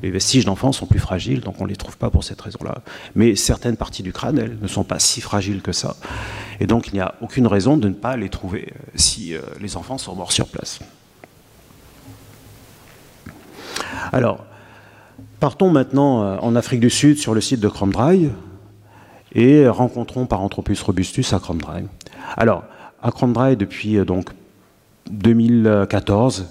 les 0.02 0.10
vestiges 0.10 0.44
d'enfants 0.44 0.72
sont 0.72 0.86
plus 0.86 0.98
fragiles, 0.98 1.42
donc 1.42 1.60
on 1.60 1.64
ne 1.64 1.70
les 1.70 1.76
trouve 1.76 1.96
pas 1.96 2.10
pour 2.10 2.24
cette 2.24 2.40
raison-là. 2.40 2.82
Mais 3.14 3.36
certaines 3.36 3.76
parties 3.76 4.02
du 4.02 4.12
crâne, 4.12 4.36
elles, 4.36 4.58
ne 4.60 4.66
sont 4.66 4.82
pas 4.82 4.98
si 4.98 5.20
fragiles 5.20 5.62
que 5.62 5.70
ça. 5.70 5.94
Et 6.58 6.66
donc, 6.66 6.88
il 6.88 6.94
n'y 6.94 7.00
a 7.00 7.14
aucune 7.20 7.46
raison 7.46 7.76
de 7.76 7.88
ne 7.88 7.94
pas 7.94 8.16
les 8.16 8.30
trouver 8.30 8.72
euh, 8.74 8.90
si 8.96 9.34
les 9.60 9.76
enfants 9.76 9.96
sont 9.96 10.16
morts 10.16 10.32
sur 10.32 10.48
place. 10.48 10.80
Alors, 14.12 14.44
partons 15.38 15.70
maintenant 15.70 16.22
euh, 16.22 16.36
en 16.40 16.56
Afrique 16.56 16.80
du 16.80 16.90
Sud 16.90 17.18
sur 17.18 17.34
le 17.34 17.40
site 17.40 17.60
de 17.60 17.68
Kromdraai 17.68 18.30
et 19.34 19.68
rencontrons 19.68 20.26
Paranthropus 20.26 20.80
robustus 20.82 21.32
à 21.32 21.38
Kromdraai. 21.38 21.84
Alors, 22.36 22.64
à 23.02 23.10
Kromdraai, 23.10 23.56
depuis 23.56 23.98
euh, 23.98 24.04
donc 24.04 24.30
2014, 25.10 26.46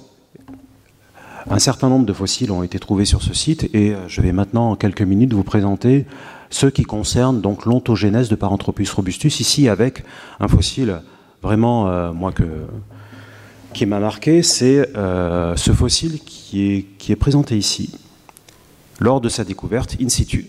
un 1.50 1.60
certain 1.60 1.89
nombre 1.89 2.06
de 2.06 2.13
fossiles 2.13 2.52
ont 2.52 2.62
été 2.62 2.78
trouvés 2.78 3.06
sur 3.06 3.24
ce 3.24 3.34
site 3.34 3.70
et 3.74 3.93
euh, 3.93 4.08
je 4.08 4.22
vais 4.22 4.32
maintenant 4.32 4.72
en 4.72 4.76
quelques 4.76 5.02
minutes 5.02 5.34
vous 5.34 5.43
présenter 5.43 6.06
ceux 6.50 6.70
qui 6.70 6.84
concernent 6.84 7.41
donc 7.41 7.65
l'ontogénèse 7.65 8.30
de 8.30 8.36
Paranthropus 8.36 8.91
robustus, 8.91 9.39
ici 9.39 9.67
avec 9.67 10.04
un 10.39 10.48
fossile 10.48 11.02
vraiment, 11.41 12.13
moi 12.13 12.32
que 12.32 12.46
qui 13.77 13.85
m'a 13.85 13.99
marqué, 13.99 14.41
c'est 14.41 14.89
euh, 14.97 15.55
ce 15.55 15.71
fossile 15.71 16.19
qui 16.25 16.83
est, 17.09 17.15
présenté 17.15 17.55
ici, 17.55 17.93
lors 18.99 19.21
de 19.21 19.29
sa 19.29 19.43
découverte 19.43 19.97
in 20.01 20.09
situ, 20.09 20.47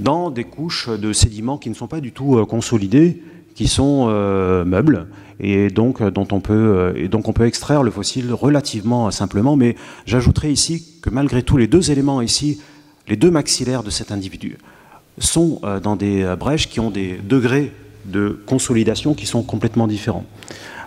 dans 0.00 0.32
des 0.32 0.42
couches 0.42 0.88
de 0.88 1.12
sédiments 1.12 1.58
qui 1.58 1.70
ne 1.70 1.76
sont 1.76 1.86
pas 1.86 2.00
du 2.00 2.10
tout 2.10 2.38
euh, 2.38 2.44
consolidés, 2.44 3.22
qui 3.54 3.68
sont 3.68 4.06
euh, 4.08 4.64
meubles, 4.64 5.06
et 5.38 5.70
donc, 5.70 6.02
dont 6.02 6.26
on 6.32 6.40
peut, 6.40 6.92
et 6.96 7.06
donc 7.06 7.28
on 7.28 7.32
peut 7.32 7.46
extraire 7.46 7.84
le 7.84 7.92
fossile 7.92 8.32
relativement 8.32 9.12
simplement, 9.12 9.54
mais 9.54 9.76
j'ajouterai 10.04 10.50
ici 10.50 10.98
que 11.02 11.10
malgré 11.10 11.44
tout, 11.44 11.56
les 11.56 11.68
deux 11.68 11.92
éléments 11.92 12.20
ici, 12.20 12.60
les 13.06 13.16
deux 13.16 13.30
maxillaires 13.30 13.84
de 13.84 13.90
cet 13.90 14.10
individu, 14.10 14.58
sont 15.18 15.60
dans 15.82 15.94
des 15.94 16.34
brèches 16.38 16.68
qui 16.68 16.80
ont 16.80 16.90
des 16.90 17.18
degrés 17.18 17.72
de 18.04 18.42
consolidation 18.46 19.14
qui 19.14 19.26
sont 19.26 19.42
complètement 19.42 19.86
différents 19.86 20.24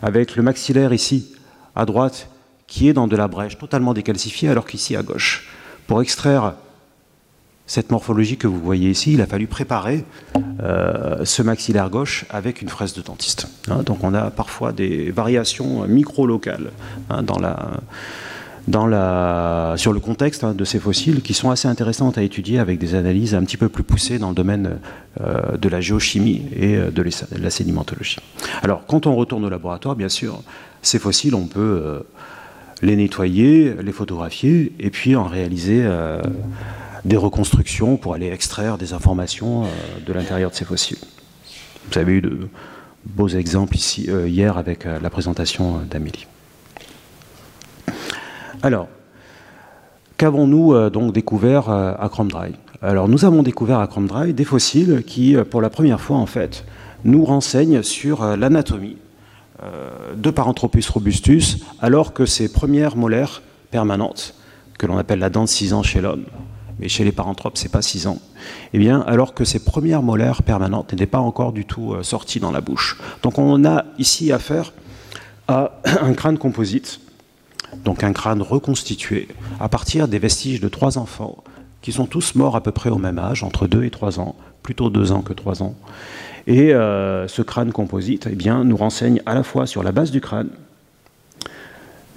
avec 0.02 0.36
le 0.36 0.44
maxillaire 0.44 0.94
ici, 0.94 1.34
à 1.76 1.86
droite, 1.86 2.30
qui 2.68 2.90
est 2.90 2.94
dans 2.94 3.08
de 3.08 3.16
la 3.16 3.28
brèche 3.28 3.58
totalement 3.58 3.94
décalcifiée, 3.94 4.50
alors 4.50 4.66
qu'ici, 4.66 4.96
à 4.96 5.04
gauche, 5.04 5.50
pour 5.88 6.02
extraire 6.02 6.54
cette 7.68 7.92
morphologie 7.92 8.38
que 8.38 8.48
vous 8.48 8.60
voyez 8.60 8.92
ici, 8.92 9.14
il 9.14 9.22
a 9.22 9.26
fallu 9.26 9.48
préparer 9.48 10.06
euh, 10.62 11.26
ce 11.26 11.42
maxillaire 11.42 11.90
gauche 11.90 12.26
avec 12.30 12.62
une 12.62 12.70
fraise 12.70 12.94
de 12.94 13.02
dentiste. 13.02 13.48
Hein. 13.68 13.82
donc 13.84 14.04
on 14.04 14.14
a 14.14 14.30
parfois 14.30 14.72
des 14.72 15.10
variations 15.10 15.88
micro-locales 15.88 16.72
hein, 17.10 17.24
dans 17.24 17.40
la 17.40 17.82
sur 18.68 19.94
le 19.94 20.00
contexte 20.00 20.44
hein, 20.44 20.54
de 20.54 20.66
ces 20.66 20.80
fossiles 20.80 21.22
qui 21.22 21.34
sont 21.34 21.52
assez 21.52 21.68
intéressantes 21.68 22.18
à 22.18 22.24
étudier 22.24 22.60
avec 22.60 22.80
des 22.80 22.96
analyses 22.96 23.36
un 23.36 23.44
petit 23.44 23.58
peu 23.58 23.70
plus 23.70 23.84
poussées 23.84 24.18
dans 24.18 24.30
le 24.30 24.36
domaine 24.36 24.80
euh, 25.22 25.58
de 25.58 25.70
la 25.70 25.82
géochimie 25.82 26.48
et 26.56 26.76
euh, 26.76 26.92
de 26.92 27.04
la 27.38 27.50
sédimentologie. 27.50 28.18
Alors, 28.64 28.86
quand 28.86 29.06
on 29.06 29.16
retourne 29.16 29.46
au 29.46 29.50
laboratoire, 29.50 29.96
bien 29.96 30.10
sûr, 30.10 30.42
ces 30.82 31.00
fossiles, 31.00 31.36
on 31.36 31.48
peut 31.48 31.82
euh, 31.84 32.00
les 32.82 32.96
nettoyer, 32.96 33.76
les 33.82 33.92
photographier 33.92 34.74
et 34.80 34.90
puis 34.90 35.16
en 35.16 35.26
réaliser 35.26 35.88
des 37.06 37.16
reconstructions 37.16 37.96
pour 37.96 38.14
aller 38.14 38.28
extraire 38.28 38.78
des 38.78 38.92
informations 38.92 39.64
de 40.06 40.14
l'intérieur 40.14 40.52
de 40.52 40.56
ces 40.56 40.66
fossiles. 40.66 40.98
Vous 41.90 41.98
avez 41.98 42.14
eu 42.14 42.22
de 42.22 42.50
beaux 43.06 43.30
exemples 43.30 43.78
ici 43.78 44.10
hier 44.28 44.58
avec 44.58 44.84
la 44.84 45.10
présentation 45.10 45.80
d'Amélie. 45.90 46.28
Alors, 48.64 48.88
qu'avons-nous 50.18 50.74
euh, 50.74 50.90
donc 50.90 51.14
découvert 51.14 51.70
euh, 51.70 51.94
à 52.00 52.10
Kromdraai 52.10 52.54
Alors, 52.82 53.08
nous 53.08 53.26
avons 53.26 53.44
découvert 53.44 53.80
à 53.80 53.88
Kromdraai 53.88 54.34
des 54.34 54.44
fossiles 54.44 55.04
qui, 55.06 55.36
euh, 55.36 55.44
pour 55.44 55.62
la 55.62 55.70
première 55.70 56.02
fois, 56.02 56.18
en 56.18 56.26
fait, 56.26 56.66
nous 57.04 57.26
renseignent 57.26 57.84
sur 57.84 58.36
l'anatomie 58.36 58.98
de 60.18 60.32
Paranthropus 60.32 60.90
robustus, 60.90 61.60
alors 61.80 62.14
que 62.14 62.26
ces 62.26 62.52
premières 62.52 62.98
molaires 62.98 63.44
permanentes, 63.70 64.34
que 64.80 64.88
l'on 64.88 64.98
appelle 64.98 65.20
la 65.20 65.30
dent 65.30 65.44
de 65.44 65.50
6 65.50 65.74
ans 65.74 65.84
chez 65.84 66.02
l'homme, 66.02 66.26
mais 66.80 66.90
chez 66.90 67.04
les 67.04 67.12
paranthropes, 67.12 67.58
c'est 67.58 67.72
pas 67.72 67.84
6 67.84 68.08
ans, 68.08 68.18
eh 68.74 68.80
bien, 68.80 69.02
alors 69.02 69.36
que 69.36 69.46
ces 69.46 69.64
premières 69.64 70.02
molaires 70.02 70.42
permanentes 70.42 70.92
n'étaient 70.92 71.06
pas 71.06 71.20
encore 71.20 71.54
du 71.54 71.64
tout 71.64 71.96
sorties 72.02 72.40
dans 72.40 72.52
la 72.52 72.60
bouche. 72.60 72.98
Donc, 73.22 73.38
on 73.38 73.64
a 73.66 73.86
ici 74.00 74.32
affaire 74.32 74.74
à 75.48 75.80
un 76.02 76.14
crâne 76.14 76.40
composite 76.40 77.00
donc 77.84 78.04
un 78.04 78.14
crâne 78.14 78.42
reconstitué 78.42 79.28
à 79.60 79.70
partir 79.70 80.08
des 80.08 80.20
vestiges 80.20 80.62
de 80.62 80.68
trois 80.70 80.98
enfants 80.98 81.44
qui 81.86 81.92
sont 81.92 82.08
tous 82.08 82.34
morts 82.34 82.56
à 82.56 82.62
peu 82.62 82.72
près 82.72 82.90
au 82.90 82.98
même 82.98 83.20
âge, 83.20 83.44
entre 83.44 83.68
2 83.68 83.84
et 83.84 83.92
3 83.92 84.20
ans, 84.20 84.36
plutôt 84.64 84.90
2 84.90 85.12
ans 85.12 85.22
que 85.22 85.34
3 85.34 85.62
ans. 85.62 85.76
Et 86.48 86.74
euh, 86.74 87.28
ce 87.28 87.44
crâne 87.44 87.72
composite 87.72 88.28
eh 88.32 88.36
bien, 88.36 88.64
nous 88.64 88.76
renseigne 88.76 89.22
à 89.28 89.36
la 89.36 89.44
fois 89.44 89.68
sur 89.68 89.84
la 89.84 89.92
base 89.92 90.10
du 90.10 90.20
crâne, 90.20 90.50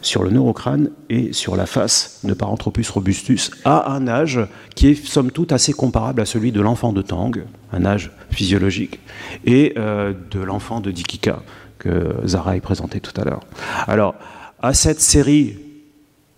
sur 0.01 0.23
le 0.23 0.31
neurocrâne 0.31 0.89
et 1.11 1.35
sur 1.35 1.55
la 1.55 1.67
face 1.67 2.21
de 2.25 2.33
Paranthropus 2.33 2.89
robustus 2.89 3.51
à 3.67 3.93
un 3.93 4.09
âge 4.09 4.41
qui 4.75 4.89
est 4.89 4.95
somme 4.95 5.31
toute 5.31 5.53
assez 5.53 5.75
comparable 5.75 6.23
à 6.23 6.25
celui 6.25 6.51
de 6.51 6.63
l'enfant 6.63 6.95
de 6.95 7.03
Tang, 7.03 7.37
un 7.71 7.85
âge 7.85 8.11
physiologique, 8.31 9.01
et 9.45 9.75
euh, 9.77 10.15
de 10.31 10.41
l'enfant 10.41 10.81
de 10.81 10.91
Dikika 10.91 11.43
que 11.79 12.15
Zara 12.25 12.53
a 12.53 12.61
présenté 12.61 13.01
tout 13.01 13.19
à 13.21 13.25
l'heure. 13.25 13.41
Alors, 13.87 14.15
à 14.61 14.75
cette 14.75 15.01
série 15.01 15.57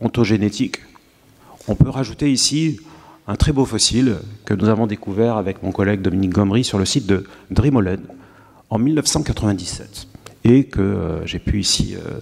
ontogénétique, 0.00 0.80
on 1.68 1.74
peut 1.74 1.88
rajouter 1.88 2.30
ici 2.30 2.78
un 3.26 3.36
très 3.36 3.52
beau 3.52 3.64
fossile 3.64 4.16
que 4.44 4.54
nous 4.54 4.68
avons 4.68 4.86
découvert 4.86 5.36
avec 5.36 5.62
mon 5.62 5.72
collègue 5.72 6.02
Dominique 6.02 6.32
Gomery 6.32 6.64
sur 6.64 6.78
le 6.78 6.84
site 6.84 7.06
de 7.06 7.24
Drimolen 7.50 8.00
en 8.68 8.78
1997 8.78 10.08
et 10.44 10.64
que 10.64 10.80
euh, 10.80 11.26
j'ai 11.26 11.38
pu 11.38 11.60
ici 11.60 11.94
euh, 11.94 12.20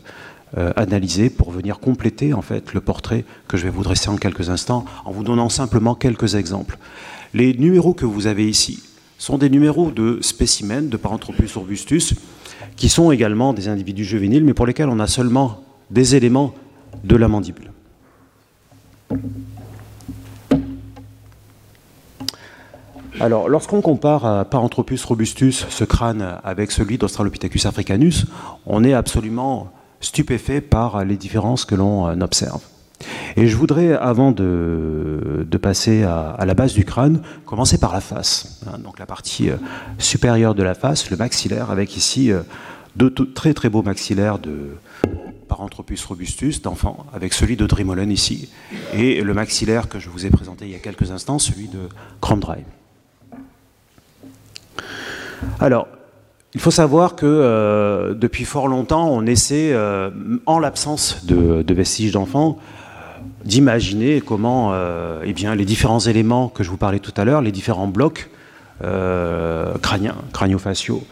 euh, 0.57 0.73
analyser 0.77 1.31
pour 1.31 1.51
venir 1.51 1.79
compléter 1.79 2.33
en 2.33 2.43
fait 2.43 2.75
le 2.75 2.81
portrait 2.81 3.25
que 3.49 3.57
je 3.57 3.65
vais 3.65 3.71
vous 3.71 3.83
dresser 3.83 4.09
en 4.09 4.17
quelques 4.17 4.51
instants 4.51 4.85
en 5.05 5.13
vous 5.13 5.25
donnant 5.25 5.49
simplement 5.49 5.95
quelques 5.95 6.35
exemples. 6.35 6.79
Les 7.35 7.55
numéros 7.55 7.95
que 7.95 8.07
vous 8.07 8.27
avez 8.27 8.49
ici 8.49 8.83
sont 9.19 9.39
des 9.39 9.51
numéros 9.51 9.91
de 9.91 10.19
spécimens 10.23 10.89
de 10.89 10.97
Paranthropus 10.97 11.57
robustus 11.57 12.15
qui 12.77 12.89
sont 12.89 13.11
également 13.11 13.53
des 13.53 13.69
individus 13.69 14.05
juvéniles 14.05 14.45
mais 14.45 14.55
pour 14.55 14.67
lesquels 14.67 14.89
on 14.89 15.01
a 15.01 15.07
seulement 15.07 15.63
des 15.91 16.15
éléments 16.15 16.55
de 17.05 17.17
la 17.17 17.29
mandibule. 17.29 17.71
Alors, 23.21 23.49
lorsqu'on 23.49 23.81
compare 23.81 24.47
Paranthropus 24.47 25.05
robustus, 25.05 25.67
ce 25.69 25.85
crâne, 25.85 26.39
avec 26.45 26.71
celui 26.71 26.99
d'Australopithecus 26.99 27.67
africanus, 27.67 28.27
on 28.65 28.85
est 28.85 28.95
absolument 28.95 29.73
stupéfait 30.01 30.61
par 30.61 31.05
les 31.05 31.17
différences 31.17 31.65
que 31.65 31.75
l'on 31.75 32.21
observe. 32.21 32.63
Et 33.37 33.47
je 33.47 33.57
voudrais, 33.57 33.93
avant 33.93 34.33
de, 34.33 35.47
passer 35.61 36.05
à, 36.05 36.45
la 36.47 36.55
base 36.55 36.73
du 36.73 36.85
crâne, 36.85 37.21
commencer 37.45 37.79
par 37.79 37.93
la 37.93 38.01
face. 38.01 38.61
Hein, 38.67 38.79
donc 38.79 38.99
la 38.99 39.07
partie 39.07 39.51
euh, 39.51 39.57
supérieure 39.99 40.55
de 40.55 40.63
la 40.63 40.75
face, 40.75 41.11
le 41.11 41.17
maxillaire, 41.17 41.71
avec 41.71 41.97
ici 41.97 42.31
euh, 42.31 42.43
deux 42.97 43.11
très 43.11 43.55
très 43.55 43.69
beaux 43.69 43.83
maxillaires 43.83 44.39
de 44.39 44.71
Paranthropus 45.49 46.05
robustus 46.05 46.63
d'enfant, 46.63 47.07
avec 47.13 47.33
celui 47.33 47.57
de 47.57 47.67
Drimolen 47.67 48.11
ici, 48.11 48.49
et 48.95 49.23
le 49.23 49.35
maxillaire 49.35 49.89
que 49.89 49.99
je 49.99 50.09
vous 50.09 50.27
ai 50.27 50.31
présenté 50.31 50.67
il 50.67 50.71
y 50.71 50.77
a 50.77 50.79
quelques 50.79 51.11
instants, 51.11 51.39
celui 51.39 51.69
de 51.69 51.89
Crandray. 52.21 52.65
Alors, 55.61 55.89
il 56.55 56.61
faut 56.61 56.71
savoir 56.71 57.15
que 57.15 57.27
euh, 57.27 58.15
depuis 58.15 58.45
fort 58.45 58.69
longtemps, 58.69 59.09
on 59.11 59.27
essaie, 59.27 59.73
euh, 59.73 60.11
en 60.47 60.59
l'absence 60.59 61.25
de, 61.27 61.75
vestiges 61.75 62.13
d'enfants, 62.13 62.59
d'imaginer 63.45 64.21
comment 64.21 64.71
euh, 64.73 65.23
eh 65.25 65.33
bien, 65.33 65.55
les 65.55 65.65
différents 65.65 66.01
éléments 66.01 66.49
que 66.49 66.63
je 66.63 66.71
vous 66.71 66.77
parlais 66.77 67.01
tout 67.01 67.13
à 67.17 67.25
l'heure, 67.25 67.43
les 67.43 67.53
différents 67.53 67.89
blocs 67.89 68.31
crâniens, 68.81 70.15
crânio-faciaux, 70.33 71.03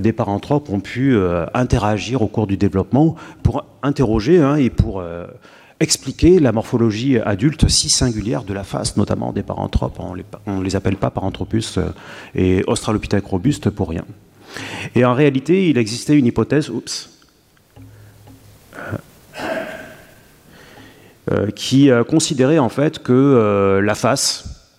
des 0.00 0.12
paranthropes 0.12 0.68
ont 0.70 0.80
pu 0.80 1.16
interagir 1.54 2.22
au 2.22 2.26
cours 2.26 2.46
du 2.46 2.56
développement 2.56 3.14
pour 3.42 3.64
interroger 3.82 4.38
hein, 4.38 4.56
et 4.56 4.70
pour 4.70 5.02
expliquer 5.80 6.38
la 6.38 6.52
morphologie 6.52 7.18
adulte 7.18 7.68
si 7.68 7.88
singulière 7.88 8.44
de 8.44 8.54
la 8.54 8.64
face, 8.64 8.96
notamment 8.96 9.32
des 9.32 9.42
paranthropes. 9.42 9.98
On 10.46 10.58
ne 10.58 10.64
les, 10.64 10.76
appelle 10.76 10.96
pas 10.96 11.10
paranthropus 11.10 11.78
euh, 11.78 11.90
et 12.34 12.64
australopithèque 12.66 13.26
robuste 13.26 13.70
pour 13.70 13.90
rien. 13.90 14.04
Et 14.94 15.04
en 15.04 15.14
réalité, 15.14 15.68
il 15.68 15.76
existait 15.76 16.16
une 16.16 16.26
hypothèse, 16.26 16.72
euh, 21.30 21.50
qui 21.54 21.90
euh, 21.90 22.04
considérait 22.04 22.58
en 22.58 22.68
fait 22.68 23.00
que 23.00 23.80
la 23.82 23.94
face, 23.94 24.70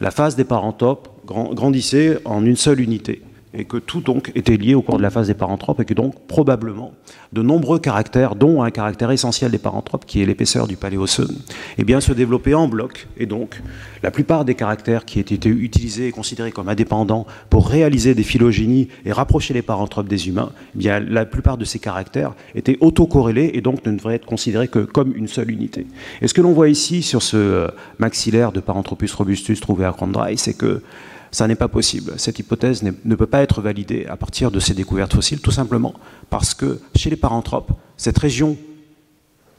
la 0.00 0.10
face 0.10 0.36
des 0.36 0.44
paranthropes 0.44 1.08
grandissait 1.24 2.20
en 2.24 2.44
une 2.44 2.56
seule 2.56 2.80
unité 2.80 3.22
et 3.52 3.64
que 3.64 3.76
tout 3.76 4.00
donc 4.00 4.30
était 4.34 4.56
lié 4.56 4.74
au 4.74 4.82
cours 4.82 4.98
de 4.98 5.02
la 5.02 5.10
phase 5.10 5.26
des 5.26 5.34
paranthropes 5.34 5.80
et 5.80 5.84
que 5.84 5.94
donc 5.94 6.14
probablement 6.28 6.92
de 7.32 7.42
nombreux 7.42 7.78
caractères, 7.78 8.34
dont 8.34 8.62
un 8.62 8.70
caractère 8.70 9.10
essentiel 9.10 9.50
des 9.50 9.58
paranthropes 9.58 10.04
qui 10.06 10.22
est 10.22 10.26
l'épaisseur 10.26 10.66
du 10.66 10.76
paléocène, 10.76 11.36
eh 11.78 11.84
bien 11.84 12.00
se 12.00 12.12
développaient 12.12 12.54
en 12.54 12.68
bloc 12.68 13.08
et 13.16 13.26
donc 13.26 13.60
la 14.02 14.10
plupart 14.10 14.44
des 14.44 14.54
caractères 14.54 15.04
qui 15.04 15.18
étaient 15.18 15.48
utilisés 15.48 16.08
et 16.08 16.12
considérés 16.12 16.52
comme 16.52 16.68
indépendants 16.68 17.26
pour 17.50 17.68
réaliser 17.68 18.14
des 18.14 18.22
phylogénies 18.22 18.88
et 19.04 19.12
rapprocher 19.12 19.52
les 19.52 19.62
paranthropes 19.62 20.08
des 20.08 20.28
humains, 20.28 20.52
eh 20.74 20.78
bien 20.78 21.00
la 21.00 21.24
plupart 21.24 21.56
de 21.56 21.64
ces 21.64 21.78
caractères 21.78 22.34
étaient 22.54 22.78
autocorrélés 22.80 23.50
et 23.54 23.60
donc 23.60 23.84
ne 23.84 23.92
devraient 23.92 24.14
être 24.14 24.26
considérés 24.26 24.68
que 24.68 24.80
comme 24.80 25.12
une 25.16 25.28
seule 25.28 25.50
unité. 25.50 25.86
Et 26.22 26.28
ce 26.28 26.34
que 26.34 26.40
l'on 26.40 26.52
voit 26.52 26.68
ici 26.68 27.02
sur 27.02 27.22
ce 27.22 27.36
euh, 27.36 27.68
maxillaire 27.98 28.52
de 28.52 28.60
Paranthropus 28.60 29.12
robustus 29.12 29.60
trouvé 29.60 29.84
à 29.84 29.92
Crandray, 29.92 30.36
c'est 30.36 30.54
que 30.54 30.82
ça 31.30 31.46
n'est 31.46 31.56
pas 31.56 31.68
possible. 31.68 32.14
Cette 32.16 32.38
hypothèse 32.38 32.82
ne 32.82 33.14
peut 33.14 33.26
pas 33.26 33.42
être 33.42 33.60
validée 33.60 34.06
à 34.06 34.16
partir 34.16 34.50
de 34.50 34.60
ces 34.60 34.74
découvertes 34.74 35.14
fossiles, 35.14 35.40
tout 35.40 35.50
simplement 35.50 35.94
parce 36.28 36.54
que 36.54 36.80
chez 36.96 37.10
les 37.10 37.16
paranthropes, 37.16 37.72
cette 37.96 38.18
région 38.18 38.56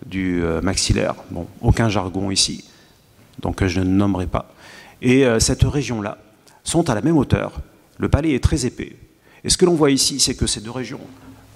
du 0.06 0.44
euh, 0.44 0.62
maxillaire, 0.62 1.16
bon, 1.30 1.48
aucun 1.62 1.90
jargon 1.90 2.32
ici, 2.32 2.66
donc 3.42 3.66
je 3.66 3.80
ne 3.80 3.86
nommerai 3.86 4.28
pas, 4.28 4.54
et 5.02 5.26
euh, 5.26 5.40
cette 5.40 5.64
région-là 5.64 6.18
sont 6.64 6.90
à 6.90 6.96
la 6.96 7.02
même 7.02 7.18
hauteur. 7.18 7.62
Le 7.98 8.10
palais 8.10 8.34
est 8.34 8.44
très 8.44 8.66
épais. 8.66 8.96
Et 9.44 9.50
ce 9.50 9.58
que 9.58 9.66
l'on 9.66 9.74
voit 9.74 9.92
ici, 9.92 10.20
c'est 10.20 10.36
que 10.36 10.48
ces 10.48 10.62
deux 10.62 10.72
régions 10.72 11.00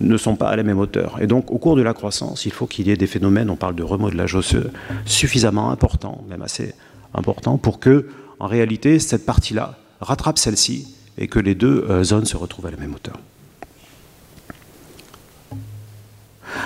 ne 0.01 0.17
sont 0.17 0.35
pas 0.35 0.49
à 0.49 0.55
la 0.55 0.63
même 0.63 0.79
hauteur. 0.79 1.21
Et 1.21 1.27
donc, 1.27 1.51
au 1.51 1.57
cours 1.57 1.75
de 1.75 1.81
la 1.81 1.93
croissance, 1.93 2.45
il 2.45 2.51
faut 2.51 2.67
qu'il 2.67 2.87
y 2.87 2.91
ait 2.91 2.97
des 2.97 3.07
phénomènes, 3.07 3.49
on 3.49 3.55
parle 3.55 3.75
de 3.75 3.83
remodelage 3.83 4.35
osseux, 4.35 4.71
suffisamment 5.05 5.71
importants, 5.71 6.23
même 6.27 6.41
assez 6.41 6.73
importants, 7.13 7.57
pour 7.57 7.79
que, 7.79 8.09
en 8.39 8.47
réalité, 8.47 8.99
cette 8.99 9.25
partie-là 9.25 9.77
rattrape 10.05 10.37
celle-ci 10.37 10.95
et 11.17 11.27
que 11.27 11.39
les 11.39 11.55
deux 11.55 11.85
euh, 11.89 12.03
zones 12.03 12.25
se 12.25 12.37
retrouvent 12.37 12.67
à 12.67 12.71
la 12.71 12.77
même 12.77 12.93
hauteur. 12.93 13.17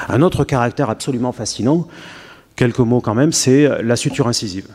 Un 0.08 0.22
autre 0.22 0.44
caractère 0.44 0.90
absolument 0.90 1.32
fascinant, 1.32 1.88
quelques 2.56 2.80
mots 2.80 3.02
quand 3.02 3.16
même, 3.16 3.32
c'est 3.32 3.82
la 3.82 3.96
suture 3.96 4.28
incisive. 4.28 4.68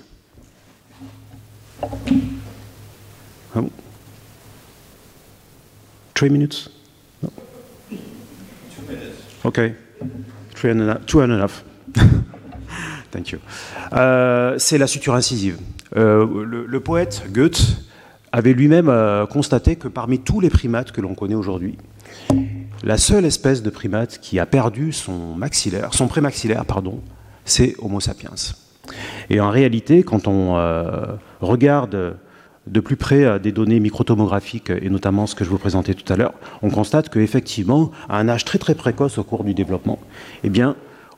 Ah 3.55 3.61
Three 6.15 6.31
minutes? 6.31 6.71
Ok. 9.45 9.61
two 10.55 11.21
and 11.21 11.31
enough. 11.31 11.63
Thank 13.11 13.31
you. 13.31 13.39
Euh, 13.93 14.57
c'est 14.59 14.79
la 14.79 14.87
suture 14.87 15.15
incisive. 15.15 15.59
Euh, 15.97 16.45
le, 16.45 16.81
poète 16.81 17.25
Goethe 17.31 17.77
avait 18.35 18.53
lui-même 18.53 18.89
euh, 18.89 19.27
constaté 19.27 19.77
que 19.77 19.87
parmi 19.87 20.19
tous 20.19 20.41
les 20.41 20.51
primates 20.51 20.91
que 20.91 21.01
l'on 21.01 21.15
connaît 21.15 21.37
aujourd'hui, 21.37 21.79
la 22.83 22.99
seule 22.99 23.25
espèce 23.25 23.63
de 23.63 23.71
primate 23.71 24.19
qui 24.19 24.41
a 24.41 24.45
perdu 24.45 24.93
son 24.93 25.37
maxillaire, 25.37 25.95
son 25.95 26.09
prémaxillaire, 26.09 26.65
pardon, 26.65 27.01
c'est 27.45 27.77
Homo 27.79 28.01
sapiens. 28.01 28.35
Et 29.31 29.41
en 29.41 29.51
réalité, 29.51 30.03
quand 30.03 30.27
on 30.27 30.57
euh, 30.57 31.15
regarde 31.41 32.17
de 32.67 32.81
plus 32.81 32.97
près 32.97 33.25
euh, 33.25 33.39
des 33.39 33.53
données 33.53 33.79
microtomographiques, 33.79 34.71
et 34.71 34.91
notamment 34.91 35.29
ce 35.29 35.37
que 35.37 35.45
je 35.45 35.51
vous 35.51 35.59
présentais 35.59 35.95
tout 35.95 36.13
à 36.13 36.17
l'heure, 36.17 36.35
on 36.61 36.71
constate 36.71 37.11
qu'effectivement, 37.11 37.93
à 38.09 38.19
un 38.19 38.29
âge 38.29 38.45
très 38.45 38.59
très 38.59 38.75
précoce 38.75 39.17
au 39.17 39.23
cours 39.23 39.45
du 39.45 39.55
développement, 39.55 40.01
eh 40.43 40.49
bien, 40.49 40.75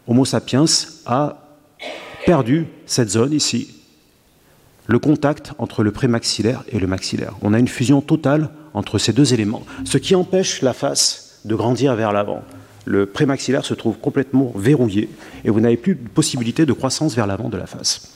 Homo 0.06 0.26
sapiens 0.26 0.66
a 1.06 1.38
perdu 2.26 2.66
cette 2.84 3.08
zone 3.08 3.32
ici, 3.32 3.75
le 4.86 4.98
contact 4.98 5.52
entre 5.58 5.82
le 5.82 5.90
prémaxillaire 5.90 6.62
et 6.70 6.78
le 6.78 6.86
maxillaire. 6.86 7.34
On 7.42 7.52
a 7.54 7.58
une 7.58 7.68
fusion 7.68 8.00
totale 8.00 8.50
entre 8.74 8.98
ces 8.98 9.12
deux 9.12 9.34
éléments, 9.34 9.64
ce 9.84 9.98
qui 9.98 10.14
empêche 10.14 10.62
la 10.62 10.72
face 10.72 11.40
de 11.44 11.54
grandir 11.54 11.94
vers 11.94 12.12
l'avant. 12.12 12.42
Le 12.84 13.06
prémaxillaire 13.06 13.64
se 13.64 13.74
trouve 13.74 13.98
complètement 13.98 14.52
verrouillé 14.54 15.08
et 15.44 15.50
vous 15.50 15.60
n'avez 15.60 15.76
plus 15.76 15.96
de 15.96 16.08
possibilité 16.08 16.66
de 16.66 16.72
croissance 16.72 17.16
vers 17.16 17.26
l'avant 17.26 17.48
de 17.48 17.56
la 17.56 17.66
face. 17.66 18.12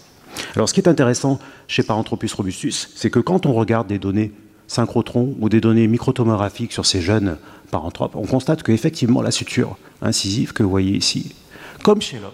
Alors 0.54 0.68
ce 0.68 0.74
qui 0.74 0.80
est 0.80 0.88
intéressant 0.88 1.40
chez 1.66 1.82
Paranthropus 1.82 2.32
robustus, 2.34 2.90
c'est 2.94 3.10
que 3.10 3.18
quand 3.18 3.46
on 3.46 3.52
regarde 3.52 3.88
des 3.88 3.98
données 3.98 4.32
synchrotrons 4.68 5.34
ou 5.40 5.48
des 5.48 5.60
données 5.60 5.88
microtomographiques 5.88 6.72
sur 6.72 6.86
ces 6.86 7.00
jeunes 7.00 7.36
paranthropes, 7.72 8.14
on 8.14 8.26
constate 8.26 8.62
qu'effectivement 8.62 9.22
la 9.22 9.32
suture 9.32 9.76
incisive 10.02 10.52
que 10.52 10.62
vous 10.62 10.70
voyez 10.70 10.96
ici, 10.96 11.34
comme 11.82 12.00
chez 12.00 12.18
l'homme, 12.20 12.30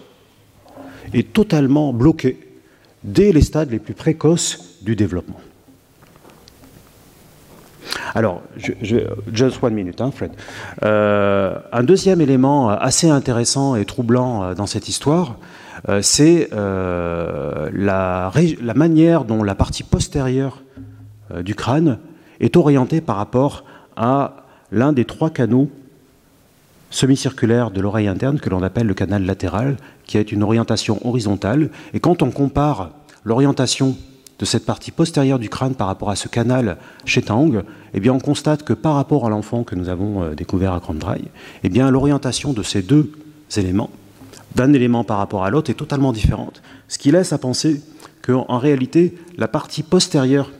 est 1.13 1.33
totalement 1.33 1.93
bloquée 1.93 2.46
dès 3.07 3.31
les 3.31 3.41
stades 3.41 3.71
les 3.71 3.79
plus 3.79 3.95
précoces 3.95 4.77
du 4.83 4.95
développement. 4.95 5.39
Alors, 8.13 8.41
je, 8.55 9.63
one 9.63 9.73
minute, 9.73 10.01
hein, 10.01 10.11
Fred. 10.11 10.31
Euh, 10.83 11.57
un 11.71 11.83
deuxième 11.83 12.21
élément 12.21 12.69
assez 12.69 13.09
intéressant 13.09 13.75
et 13.75 13.85
troublant 13.85 14.43
euh, 14.43 14.53
dans 14.53 14.65
cette 14.65 14.89
histoire, 14.89 15.37
euh, 15.89 16.01
c'est 16.01 16.49
la, 16.51 18.31
manière 18.75 19.23
dont 19.25 19.43
la 19.43 19.55
partie 19.55 19.83
postérieure 19.83 20.63
du 21.41 21.55
crâne 21.55 21.99
est 22.39 22.55
orientée 22.55 23.01
par 23.01 23.17
rapport 23.17 23.65
à 23.95 24.45
l'un 24.71 24.93
des 24.93 25.05
trois 25.05 25.29
canaux 25.29 25.69
semi-circulaires 26.89 27.71
de 27.71 27.81
l'oreille 27.81 28.07
interne 28.07 28.39
que 28.39 28.49
l'on 28.49 28.63
appelle 28.63 28.87
le 28.87 28.93
canal 28.93 29.25
latéral, 29.25 29.77
qui 30.05 30.17
est 30.17 30.31
une 30.31 30.41
orientation 30.43 31.05
horizontale. 31.05 31.69
Et 31.93 31.99
quand 31.99 32.21
on 32.21 32.31
compare 32.31 32.91
l'orientation 33.27 33.97
de 34.39 34.45
cette 34.45 34.65
partie 34.65 34.91
postérieure 34.91 35.37
du 35.37 35.49
crâne 35.49 35.75
par 35.75 35.87
rapport 35.87 36.09
à 36.09 36.15
ce 36.15 36.29
canal 36.29 36.77
chez 37.03 37.21
Tang, 37.21 37.63
eh 37.93 38.09
on 38.09 38.19
constate 38.19 38.63
que 38.63 38.71
par 38.71 38.95
rapport 38.95 39.25
à 39.25 39.29
l'enfant 39.29 39.65
que 39.65 39.75
nous 39.75 39.89
avons 39.89 40.23
euh, 40.23 40.33
découvert 40.33 40.73
à 40.73 40.79
Crandray, 40.79 41.23
eh 41.63 41.69
bien, 41.69 41.91
l'orientation 41.91 42.53
de 42.53 42.63
ces 42.63 42.81
deux 42.81 43.11
éléments, 43.57 43.89
d'un 44.55 44.71
élément 44.71 45.03
par 45.03 45.17
rapport 45.17 45.43
à 45.43 45.49
l'autre, 45.49 45.69
est 45.69 45.73
totalement 45.73 46.13
différente. 46.13 46.61
Ce 46.87 46.97
qui 46.97 47.11
laisse 47.11 47.33
à 47.33 47.37
penser 47.37 47.81
qu'en 48.21 48.59
réalité, 48.59 49.17
la 49.37 49.49
partie 49.49 49.83
postérieure 49.83 50.51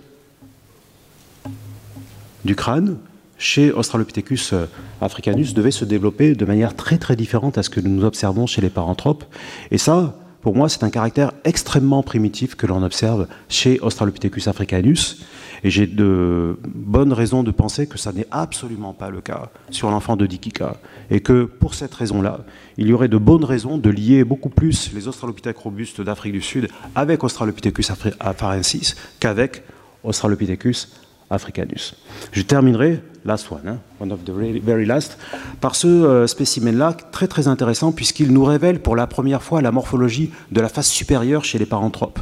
du 2.44 2.56
crâne 2.56 2.98
chez 3.38 3.72
Australopithecus 3.72 4.52
euh, 4.52 4.66
africanus 5.00 5.54
devait 5.54 5.72
se 5.72 5.86
développer 5.86 6.36
de 6.36 6.44
manière 6.44 6.76
très 6.76 6.98
très 6.98 7.16
différente 7.16 7.58
à 7.58 7.64
ce 7.64 7.70
que 7.70 7.80
nous 7.80 8.04
observons 8.04 8.46
chez 8.46 8.60
les 8.60 8.70
paranthropes. 8.70 9.24
Et 9.72 9.78
ça, 9.78 10.16
pour 10.42 10.56
moi, 10.56 10.70
c'est 10.70 10.84
un 10.84 10.90
caractère 10.90 11.32
extrêmement 11.44 12.04
primitif 12.04 12.56
que 12.56 12.68
l'on 12.68 12.84
observe 12.84 13.28
chez 13.50 13.80
Australopithecus 13.80 14.48
africanus. 14.48 15.24
Et 15.64 15.70
j'ai 15.70 15.88
de 15.88 16.60
bonnes 16.64 17.14
raisons 17.14 17.44
de 17.44 17.52
penser 17.52 17.88
que 17.88 17.98
ça 17.98 18.12
n'est 18.12 18.28
absolument 18.30 18.94
pas 18.94 19.10
le 19.10 19.22
cas 19.22 19.50
sur 19.72 19.90
l'enfant 19.90 20.16
de 20.16 20.26
Dikika. 20.26 20.78
Et 21.10 21.20
que 21.20 21.46
pour 21.46 21.74
cette 21.74 21.94
raison-là, 21.94 22.42
il 22.78 22.88
y 22.88 22.94
aurait 22.94 23.08
de 23.08 23.18
bonnes 23.18 23.44
raisons 23.44 23.78
de 23.78 23.90
lier 23.90 24.24
beaucoup 24.24 24.50
plus 24.50 24.94
les 24.94 25.08
Australopithèques 25.08 25.58
robustes 25.58 26.02
d'Afrique 26.02 26.34
du 26.34 26.42
Sud 26.42 26.70
avec 26.94 27.24
Australopithecus 27.24 27.92
afarensis 28.20 28.96
qu'avec 29.20 29.64
Australopithecus 30.04 30.90
africanus. 31.30 31.96
Je 32.32 32.42
terminerai, 32.42 33.02
last 33.28 33.52
one, 33.52 33.62
hein, 33.68 33.78
one 34.00 34.12
of 34.12 34.24
the 34.24 34.32
very 34.32 34.86
last, 34.86 35.18
par 35.62 35.76
ce 35.76 35.88
euh, 35.88 36.28
spécimen-là, 36.28 36.96
très 37.12 37.28
très 37.28 37.48
intéressant, 37.48 37.92
puisqu'il 37.92 38.32
nous 38.32 38.44
révèle 38.44 38.80
pour 38.82 38.96
la 38.96 39.06
première 39.06 39.44
fois 39.44 39.62
la 39.62 39.72
morphologie 39.72 40.32
de 40.52 40.62
la 40.62 40.70
face 40.70 40.90
supérieure 40.90 41.44
chez 41.44 41.60
les 41.60 41.66
paranthropes, 41.66 42.20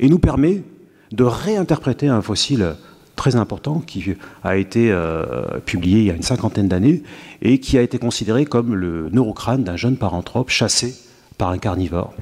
et 0.00 0.08
nous 0.08 0.18
permet 0.18 0.62
de 1.12 1.22
réinterpréter 1.22 2.08
un 2.08 2.22
fossile 2.22 2.74
très 3.14 3.36
important 3.36 3.80
qui 3.86 4.14
a 4.44 4.56
été 4.56 4.90
euh, 4.90 5.24
publié 5.64 6.00
il 6.00 6.06
y 6.06 6.10
a 6.10 6.14
une 6.14 6.22
cinquantaine 6.22 6.68
d'années 6.68 7.02
et 7.40 7.60
qui 7.60 7.78
a 7.78 7.82
été 7.82 7.98
considéré 7.98 8.44
comme 8.44 8.74
le 8.74 9.08
neurocrâne 9.10 9.64
d'un 9.64 9.76
jeune 9.76 9.96
paranthrope 9.96 10.50
chassé 10.50 10.94
par 11.38 11.50
un 11.50 11.58
carnivore. 11.58 12.14